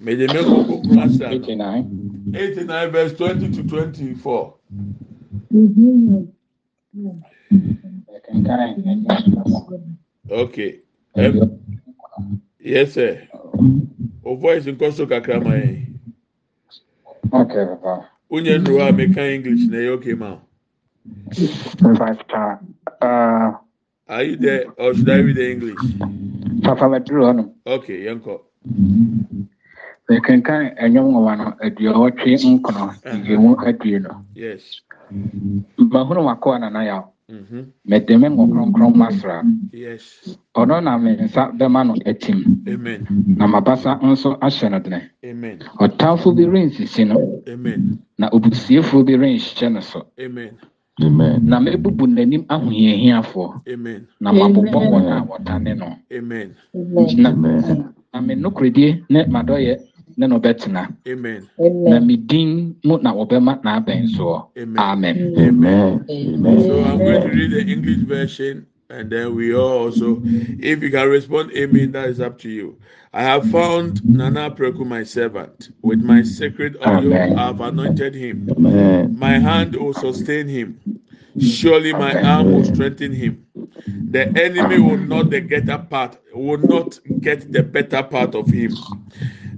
Mede 0.00 0.26
me 0.28 0.42
koko 0.44 0.82
plasa. 0.82 1.30
89. 1.30 2.34
89 2.34 2.90
verse 2.90 3.14
20 3.14 3.52
to 3.52 3.62
24. 3.62 4.54
Okay. 10.30 10.80
Um, 11.14 11.60
yes, 12.60 12.92
sir. 12.92 13.28
O 14.24 14.34
voice 14.34 14.66
nkɔ 14.66 14.92
so 14.92 15.06
kakra 15.06 15.40
ma 15.42 15.54
ye. 15.54 15.86
Okay, 17.32 17.64
papa. 17.64 18.15
wonye 18.30 18.50
mm-hmm. 18.50 18.64
duro 18.64 18.82
a 18.88 18.92
meka 18.92 19.22
english 19.34 19.62
na 19.70 19.76
ɛyɛ 19.78 19.90
okay 19.94 20.14
ma. 20.14 20.38
mpataa. 21.80 22.58
Uh, 23.02 23.52
Are 24.08 24.22
you 24.22 24.36
there 24.36 24.66
or 24.78 24.94
should 24.94 25.10
I 25.10 25.18
read 25.18 25.36
the 25.36 25.50
English? 25.50 25.78
Papa 26.62 26.88
Maduro 26.88 27.26
hɔnom. 27.32 27.52
Okay, 27.66 28.04
yɛn. 28.06 28.20
Mm-hmm. 28.22 29.42
Mekenkan 30.08 30.78
ɛnyɛm 30.78 31.06
nwoma 31.10 31.36
no 31.38 31.44
aduɔwɔtwe 31.64 32.38
nkono 32.54 32.94
yiemu 33.26 33.56
adue 33.66 33.98
no. 34.02 34.24
Yes. 34.34 34.80
Mm-hmm. 35.12 35.90
Mahunu 35.90 36.22
wakɔ 36.26 36.54
anana 36.56 36.84
yaw. 36.86 37.02
Mm-hmm. 37.28 37.62
Mede 37.90 38.14
me 38.20 38.28
ngo 38.30 38.44
kronkron 38.52 38.92
masra. 39.00 39.36
Yes. 39.72 40.04
Ɔno 40.60 40.76
na 40.84 40.92
me 41.02 41.10
nsa 41.24 41.42
bɛma 41.58 41.80
no 41.86 41.94
atim. 42.10 42.38
Amen. 42.72 43.00
Na 43.38 43.44
m'abasa 43.52 43.90
nso 44.08 44.30
ahyɛ 44.46 44.66
no 44.70 44.78
dene. 44.84 45.00
Amen. 45.30 45.58
Ɔtamfo 45.84 46.28
bi 46.36 46.44
rensisi 46.54 47.02
no. 47.04 47.16
Amen. 47.52 47.98
Na 48.18 48.26
obusiefoɔ 48.30 49.00
bi 49.06 49.14
renhyɛ 49.22 49.72
no 49.72 49.80
so. 49.80 50.00
Amen. 50.24 50.52
Amen. 51.02 51.40
Na 51.50 51.58
mebubu 51.60 52.06
n'anim 52.06 52.42
ahohiahiafoɔ. 52.48 53.48
Amen. 53.74 54.06
Na 54.20 54.30
mabobɔ 54.32 54.78
wɔn 54.92 55.06
a 55.10 55.26
wɔdane 55.26 55.72
no. 55.76 55.88
Amen. 56.12 56.54
Na 57.18 57.30
Amen. 57.30 57.92
na 58.12 58.20
me 58.20 58.34
nokoredie 58.36 59.02
ne 59.10 59.20
m'adɔyɛ 59.26 59.74
ne 60.16 60.26
no 60.26 60.40
bɛtena. 60.40 60.94
Amen. 61.08 61.48
Na 61.58 62.00
me 62.00 62.16
din 62.16 62.76
mu 62.84 62.98
na 63.02 63.12
wɔbɛma 63.12 63.62
n'abɛn 63.62 64.08
soɔ. 64.08 64.46
Amen. 64.56 65.34
Amen. 65.38 66.04
Amen. 66.10 66.60
So 66.66 66.84
I'm 66.84 66.98
going 66.98 67.20
to 67.22 67.28
read 67.28 67.50
the 67.52 67.72
English 67.72 67.98
version 68.06 68.66
and 68.90 69.10
then 69.10 69.34
we 69.34 69.54
all 69.54 69.78
also, 69.84 70.22
if 70.24 70.82
you 70.82 70.90
can 70.90 71.08
respond, 71.08 71.50
Amen, 71.52 71.92
that 71.92 72.08
is 72.08 72.20
up 72.20 72.38
to 72.40 72.48
you. 72.48 72.78
I 73.12 73.22
have 73.22 73.48
found 73.50 74.02
Nana 74.06 74.50
Preku, 74.50 74.86
my 74.86 75.02
servant. 75.02 75.70
With 75.82 76.00
my 76.00 76.22
sacred 76.22 76.76
oil, 76.76 76.98
Amen. 76.98 77.38
I 77.38 77.46
have 77.46 77.60
anointed 77.60 78.14
him. 78.14 78.48
Amen. 78.56 79.16
My 79.18 79.38
hand 79.38 79.74
will 79.74 79.94
sustain 79.94 80.46
him. 80.46 80.80
Surely 81.38 81.92
my 81.92 82.14
arm 82.22 82.52
will 82.52 82.64
strengthen 82.64 83.12
him. 83.12 83.44
The 83.86 84.28
enemy 84.38 84.78
will 84.78 84.98
not 84.98 85.30
the 85.30 85.40
better 85.40 85.78
part, 85.78 86.18
will 86.34 86.58
not 86.58 86.98
get 87.20 87.52
the 87.52 87.62
better 87.62 88.02
part 88.02 88.34
of 88.34 88.48
him. 88.48 88.74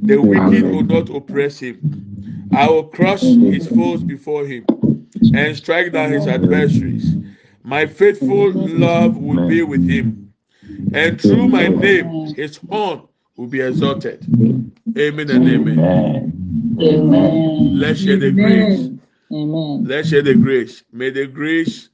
The 0.03 0.21
wicked 0.21 0.65
will 0.65 0.85
not 0.85 1.11
oppress 1.11 1.59
him. 1.59 2.49
I 2.53 2.69
will 2.69 2.85
crush 2.85 3.23
his 3.23 3.67
foes 3.69 4.03
before 4.03 4.47
him 4.47 4.65
and 5.35 5.57
strike 5.57 5.93
down 5.93 6.13
his 6.13 6.27
adversaries. 6.27 7.15
My 7.63 7.87
faithful 7.87 8.53
love 8.53 9.17
will 9.17 9.49
be 9.49 9.63
with 9.63 9.89
him, 9.89 10.33
and 10.93 11.21
through 11.21 11.49
my 11.49 11.69
name 11.69 12.35
his 12.35 12.57
horn 12.57 13.03
will 13.37 13.47
be 13.49 13.61
exalted. 13.61 14.25
Amen 14.97 15.31
and 15.31 15.49
amen. 15.49 16.79
Amen. 16.81 17.79
Let's 17.79 18.01
share 18.01 18.17
the 18.17 18.31
grace. 18.33 18.91
Amen. 19.33 19.85
Let's 19.85 20.09
share 20.09 20.23
the 20.23 20.35
grace. 20.35 20.83
May 20.93 21.11
the 21.11 21.27
grace 21.27 21.91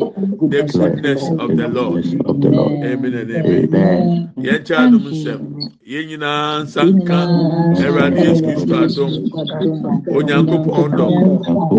the 0.00 0.62
goodness 0.72 1.22
of 1.38 1.56
the 1.56 1.68
Lord. 1.68 2.04
Amen 2.84 3.14
and 3.14 3.30
amen. 3.30 4.32
Yɛn 4.36 4.60
kyɛ 4.66 4.76
adum 4.84 5.04
nsɛm, 5.12 5.40
yɛn 5.90 6.04
nyinaa 6.08 6.62
nsa 6.64 6.82
nka 6.84 7.18
Ɛwurade 7.84 8.18
Yesu 8.24 8.42
Kristo 8.44 8.74
adum, 8.80 9.12
Onyankopɔn 10.16 10.90
dɔm, 10.98 11.14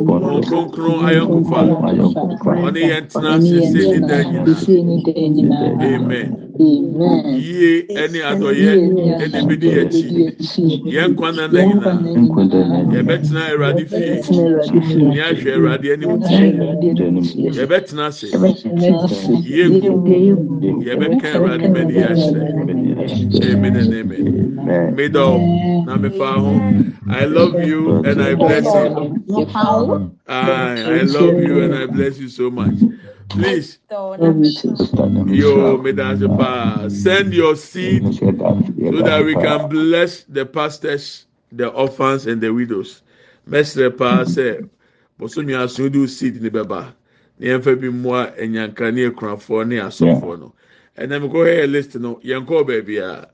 Wɔn 0.07 0.43
kronkron 0.47 0.99
ayɔnkofa, 1.07 1.61
ɔne 2.65 2.81
yɛn 2.89 3.03
tena 3.11 3.31
sese 3.41 3.81
ne 3.91 3.99
dan 4.07 4.25
nyinaa. 4.31 5.81
Amen. 5.81 6.50
Yie 6.59 7.87
ɛne 8.01 8.19
adɔyɛ 8.31 8.71
ɛna 9.23 9.37
ebi 9.41 9.55
di 9.61 9.69
yɛn 9.75 9.87
akyi. 9.87 10.09
Yɛn 10.93 11.11
nkwa 11.13 11.29
nana 11.35 11.59
nyinaa, 11.65 11.99
yɛbɛtena 12.93 13.41
Ɛwurade 13.51 13.85
fie, 13.89 14.23
ní 15.11 15.19
ahwɛ 15.19 15.49
Ɛwurade 15.55 15.93
anim 15.93 16.19
tie, 16.21 16.51
yɛbɛtena 17.57 18.07
ase, 18.07 18.29
yɛgu, 19.57 19.89
yɛbɛka 20.87 21.27
Ɛwurade 21.37 21.67
mɛni 21.75 21.97
ahyɛ. 22.11 22.41
Amen 23.43 23.75
and 23.75 23.93
amen. 23.93 24.95
Middle, 24.95 25.39
na 25.85 25.97
mefa 25.97 26.39
ho. 26.39 26.53
I 27.09 27.25
love 27.25 27.59
you 27.59 28.01
and 28.03 28.21
I 28.21 28.35
bless 28.35 28.73
you. 28.73 28.89
I, 30.27 30.99
I 30.99 31.01
love 31.03 31.39
you 31.39 31.63
and 31.63 31.75
I 31.75 31.85
bless 31.87 32.19
you 32.19 32.29
so 32.29 32.49
much. 32.51 32.75
Please, 33.31 33.79
yo, 35.27 35.81
send 36.89 37.33
your 37.33 37.55
seed 37.55 38.03
so 38.13 38.31
that 39.01 39.23
we 39.25 39.33
can 39.35 39.69
bless 39.69 40.23
the 40.23 40.45
pastors, 40.45 41.25
the 41.51 41.67
orphans, 41.69 42.27
and 42.27 42.41
the 42.41 42.51
widows. 42.53 43.03
Mestre 43.47 43.89
pa 43.89 44.23
sɛ 44.23 44.67
bosomi 45.19 45.53
aso 45.55 45.89
seed 46.07 46.41
ne 46.41 46.49
bɛba 46.49 46.93
ne 47.39 47.47
yɛmfa 47.47 47.79
bi 47.79 47.87
mmoa 47.87 48.35
anyanka 48.37 48.93
ne 48.93 49.09
akurafoɔ 49.09 49.67
ne 49.67 49.77
asɔfoɔ 49.77 50.39
no. 50.39 50.53
Ɛnam 50.97 51.31
kɔ 51.31 51.45
hɛ 51.47 51.71
list 51.71 51.95
no 51.95 52.19
yɛn 52.23 52.45
kɔɔ 52.45 52.67
baabi 52.67 52.97
a 52.99 53.27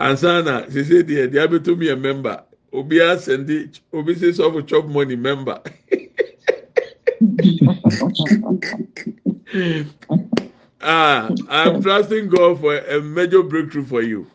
ansa 0.00 0.42
na 0.44 0.64
sese 0.70 1.02
deɛ 1.02 1.28
deɛ 1.30 1.46
abɛtum 1.48 1.80
yɛ 1.82 2.00
member 2.00 2.42
obiara 2.72 3.16
sɛndi 3.16 3.80
obi 3.92 4.14
sɛ 4.14 4.32
sɔfo 4.32 4.66
chop 4.66 4.86
money 4.86 5.16
member. 5.16 5.60
ah, 10.82 11.30
I'm 11.48 11.82
trusting 11.82 12.28
God 12.28 12.60
for 12.60 12.76
a 12.76 13.00
major 13.00 13.42
breakthrough 13.42 13.84
for 13.86 14.02
you. 14.02 14.26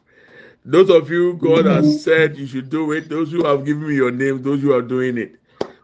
Those 0.65 0.89
of 0.89 1.09
you 1.09 1.33
God 1.33 1.65
has 1.65 2.03
said 2.03 2.37
you 2.37 2.45
should 2.45 2.69
do 2.69 2.91
it, 2.91 3.09
those 3.09 3.31
who 3.31 3.43
have 3.45 3.65
given 3.65 3.87
me 3.87 3.95
your 3.95 4.11
name, 4.11 4.43
those 4.43 4.61
who 4.61 4.73
are 4.73 4.81
doing 4.81 5.17
it. 5.17 5.35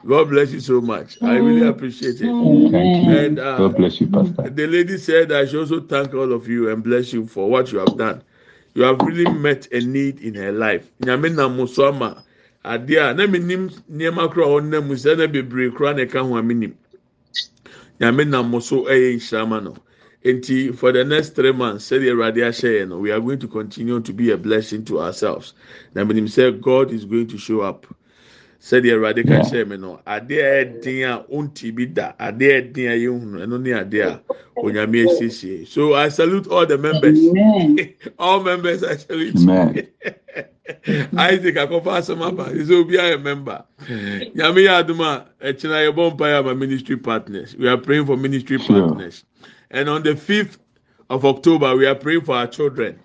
God 0.06 0.30
bless 0.30 0.52
you 0.52 0.60
so 0.60 0.82
much. 0.82 1.18
I 1.24 1.38
really 1.38 1.68
appreciate 1.68 2.22
it. 2.22 2.28
And 2.28 3.40
uh, 3.40 3.58
God 3.58 3.78
bless 3.78 4.00
you, 4.00 4.08
Pastor. 4.08 4.50
the 4.50 4.68
lady 4.68 4.98
said 5.00 5.32
I 5.32 5.46
should 5.46 5.62
also 5.62 5.82
thank 5.82 6.14
all 6.14 6.32
of 6.32 6.48
you 6.48 6.70
and 6.70 6.84
bless 6.84 7.12
you 7.12 7.26
for 7.26 7.50
what 7.50 7.72
you 7.72 7.80
have 7.80 7.98
done. 7.98 8.22
You 8.76 8.84
have 8.84 9.00
really 9.02 9.32
met 9.32 9.68
a 9.72 9.80
need 9.80 10.20
in 10.20 10.36
her 10.36 10.52
life. 10.52 10.92
Nyame 11.02 11.34
na 11.34 11.50
musoma 11.50 12.22
adeɛ 12.64 13.12
a 13.12 13.14
na 13.14 13.26
mi 13.28 13.40
nim 13.40 13.70
nneɛma 13.92 14.32
kora 14.34 14.46
a 14.48 14.62
ɔnam 14.62 14.88
mu 14.88 14.94
sɛ 14.96 15.18
na 15.18 15.28
bebree 15.28 15.74
kora 15.74 15.94
na 15.94 16.04
ɛka 16.06 16.22
ho 16.28 16.38
a 16.38 16.44
mi 16.44 16.54
nim. 16.54 16.76
Nyame 18.00 18.26
nam 18.28 18.62
so 18.62 18.86
ɛyɛ 18.86 19.16
nhyirama 19.16 19.64
no. 19.64 19.76
Nti 20.26 20.76
for 20.76 20.92
the 20.92 21.06
next 21.06 21.36
three 21.36 21.54
months, 21.54 21.90
sɛdeɛ 21.92 22.12
Awurade 22.14 22.38
ahyɛ 22.44 22.82
yɛn 22.82 22.90
no, 22.90 22.98
we 23.00 23.12
are 23.12 23.22
going 23.22 23.40
to 23.40 23.48
continue 23.48 24.02
to 24.02 24.14
be 24.14 24.32
a 24.32 24.38
blessing 24.38 24.86
to 24.86 25.00
ourselves. 25.00 25.54
Na 25.96 26.04
mi 26.04 26.16
nim 26.16 26.26
sɛ 26.28 26.62
God 26.62 26.92
is 26.92 27.06
going 27.06 27.28
to 27.28 27.38
show 27.38 27.62
up. 27.62 27.88
Sɛdeɛ 28.66 28.94
Awurade 28.94 29.24
ka 29.28 29.44
hyɛ 29.46 29.68
mi 29.68 29.78
no, 29.78 30.00
adeɛ 30.08 30.42
a 30.42 30.66
ɛden 30.66 31.04
a 31.06 31.24
onti 31.32 31.70
bi 31.70 31.86
da, 31.86 32.14
adeɛ 32.20 32.50
a 32.50 32.62
ɛden 32.64 32.88
a 32.90 32.96
yɛhunu, 32.98 33.38
ɛno 33.46 33.62
ne 33.62 33.70
adeɛ 33.70 34.02
a 34.02 34.22
onyame 34.60 35.06
esiesie. 35.06 35.68
So 35.68 35.94
I 35.94 36.10
salute 36.10 36.48
all 36.48 36.66
the 36.66 36.76
members. 36.76 37.20
all 38.20 38.42
members 38.42 38.84
I 38.84 38.96
salute. 38.98 39.36
Amen. 39.36 39.88
Isaac 41.16 41.56
akɔfa 41.56 41.92
asɛm 42.02 42.26
aba 42.26 42.46
sɛ 42.46 42.72
obi 42.72 42.98
ayɛ 42.98 43.22
member. 43.22 43.64
Nyame 44.34 44.66
yɛ 44.66 44.82
adum 44.84 45.02
a 45.02 45.28
ɛkyina 45.46 45.86
yɛbɔ 45.94 46.18
mpaeɛ 46.18 46.40
ama 46.40 46.56
ministry 46.56 46.98
partners. 46.98 47.56
We 47.56 47.68
are 47.68 47.78
praying 47.78 48.08
for 48.08 48.18
ministry 48.18 48.58
partners. 48.58 49.26
And 49.70 49.88
on 49.90 50.02
the 50.02 50.16
fifth 50.16 50.58
of 51.12 51.24
October 51.24 51.76
we 51.76 51.86
are 51.86 51.94
praying 51.94 52.22
for 52.22 52.36
our 52.36 52.48
children. 52.48 52.98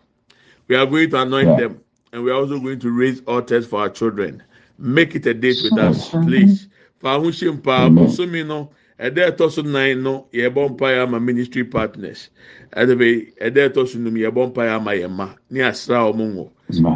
We 0.68 0.76
are 0.76 0.86
going 0.86 1.10
to 1.10 1.20
anoint 1.20 1.58
them 1.58 1.80
and 2.14 2.24
we 2.24 2.30
are 2.30 2.36
also 2.36 2.58
going 2.58 2.78
to 2.80 2.90
raise 2.90 3.20
altars 3.26 3.66
for 3.66 3.80
our 3.80 3.90
children 3.90 4.42
make 4.80 5.14
it 5.14 5.26
a 5.26 5.34
date 5.34 5.58
with 5.62 5.78
us 5.78 6.08
please. 6.10 6.68
Fa 7.00 7.18
ho 7.18 7.30
hyɛ 7.30 7.52
mpa 7.60 7.86
Amen. 7.86 8.06
bosomi 8.06 8.46
no 8.46 8.70
ɛdɛ 8.98 9.30
ɛtɔ 9.36 9.50
so 9.50 9.62
nan 9.62 10.02
no 10.02 10.26
yɛbɔ 10.32 10.76
mpaeɛ 10.76 11.02
ama 11.02 11.20
ministry 11.20 11.64
partners. 11.64 12.28
Ɛdɛ 12.76 12.94
bɛ 12.98 13.32
ɛdɛ 13.40 13.68
ɛtɔ 13.72 13.88
so 13.88 13.98
num 13.98 14.14
yɛbɔ 14.14 14.52
mpaeɛ 14.52 14.76
ama 14.76 14.90
yɛn 14.92 15.10
mma 15.10 15.34
ne 15.50 15.60
asra 15.62 15.98
wɔn 16.12 16.34
ngo. 16.34 16.50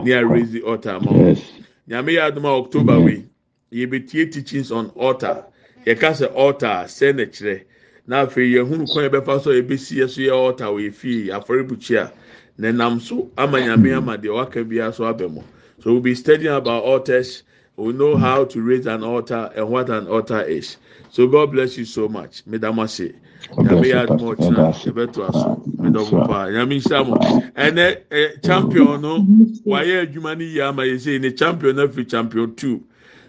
Ne 0.05 0.12
a 0.12 0.24
raise 0.26 0.51
the 0.53 0.62
altar 0.62 0.91
ama 0.97 1.07
wɔn 1.11 1.41
nyame 1.89 2.12
yɛ 2.12 2.30
adum 2.32 2.45
a 2.45 2.49
october 2.49 2.99
wei 3.01 3.24
yɛbɛtie 3.72 4.32
teachings 4.32 4.70
on 4.72 4.89
altar. 4.95 5.45
Yɛka 5.87 6.11
sɛ 6.12 6.35
altar 6.35 6.82
a, 6.82 6.85
sɛ 6.85 7.14
na 7.16 7.24
kyerɛ 7.24 7.62
na 8.07 8.26
afei 8.26 8.53
yɛhunu 8.53 8.87
kwan 8.93 9.09
yɛbɛfa 9.11 9.41
so 9.43 9.51
a 9.51 9.55
yɛbɛsi 9.62 9.97
yɛ 9.97 10.09
so 10.11 10.20
yɛ 10.20 10.32
altar 10.32 10.66
wɔ 10.66 10.80
yɛ 10.89 10.93
fie 10.95 11.28
afɔrebukyia 11.30 12.11
na 12.59 12.70
nam 12.72 13.01
so 13.01 13.30
ama 13.39 13.59
nyame 13.59 13.97
ama 13.97 14.16
deɛ 14.18 14.35
waka 14.35 14.64
biara 14.64 14.93
so 14.95 15.05
aba 15.05 15.28
mu 15.28 15.41
so 15.80 15.91
we 15.91 15.93
will 15.95 16.01
be 16.01 16.14
studying 16.14 16.53
about 16.55 16.82
altars 16.85 17.43
we 17.77 17.93
know 17.93 18.16
how 18.16 18.45
to 18.45 18.62
raise 18.62 18.87
an 18.87 19.05
altar 19.05 19.51
and 19.57 19.68
what 19.68 19.91
an 19.91 20.09
altar 20.09 20.43
is. 20.43 20.79
So 21.11 21.27
god 21.29 21.53
bless 21.53 21.77
you 21.79 21.85
so 21.85 22.09
much. 22.09 22.45
Medamase 22.47 23.14
nyame 23.62 23.89
yɛ 23.89 23.95
you, 23.95 24.01
adum 24.09 24.33
a 24.33 24.37
Pastor. 24.37 24.37
ɔkyena 24.37 24.72
That's 24.72 24.87
it. 24.87 24.95
yɛbɛto 24.95 25.29
aso 25.29 25.57
sure. 25.99 26.25
paa 26.25 26.47
nyame 26.49 26.77
nhyira 26.81 27.07
mo 27.07 27.20
ɛnɛ 27.57 28.43
champion 28.43 29.03
no? 29.03 29.31
Wayɛ 29.66 30.07
adwuma 30.12 30.37
no 30.39 30.45
yie 30.45 30.61
ama 30.62 30.83
yɛ 30.83 30.97
sɛ 30.97 31.20
ne 31.20 31.33
champion 31.33 31.77
no 31.77 31.89
afiri 31.89 32.09
champion 32.11 32.55
two. 32.55 32.85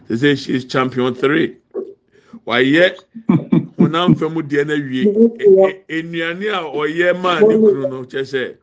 Sɛ 0.10 0.16
sɛ 0.18 0.38
she 0.46 0.54
is 0.56 0.66
champion 0.66 1.16
three. 1.16 1.58
Wayɛ 2.48 2.96
honam 3.80 4.16
fam 4.18 4.36
deɛ 4.36 4.68
no 4.68 4.76
awie 4.76 5.14
E- 5.40 5.84
e- 5.90 6.04
nnuane 6.04 6.48
a 6.50 6.64
ɔyɛ 6.64 7.20
maa 7.22 7.44
ne 7.44 7.58
kunu 7.58 7.88
no 7.90 8.04
kyɛ 8.06 8.22
sɛ 8.24 8.58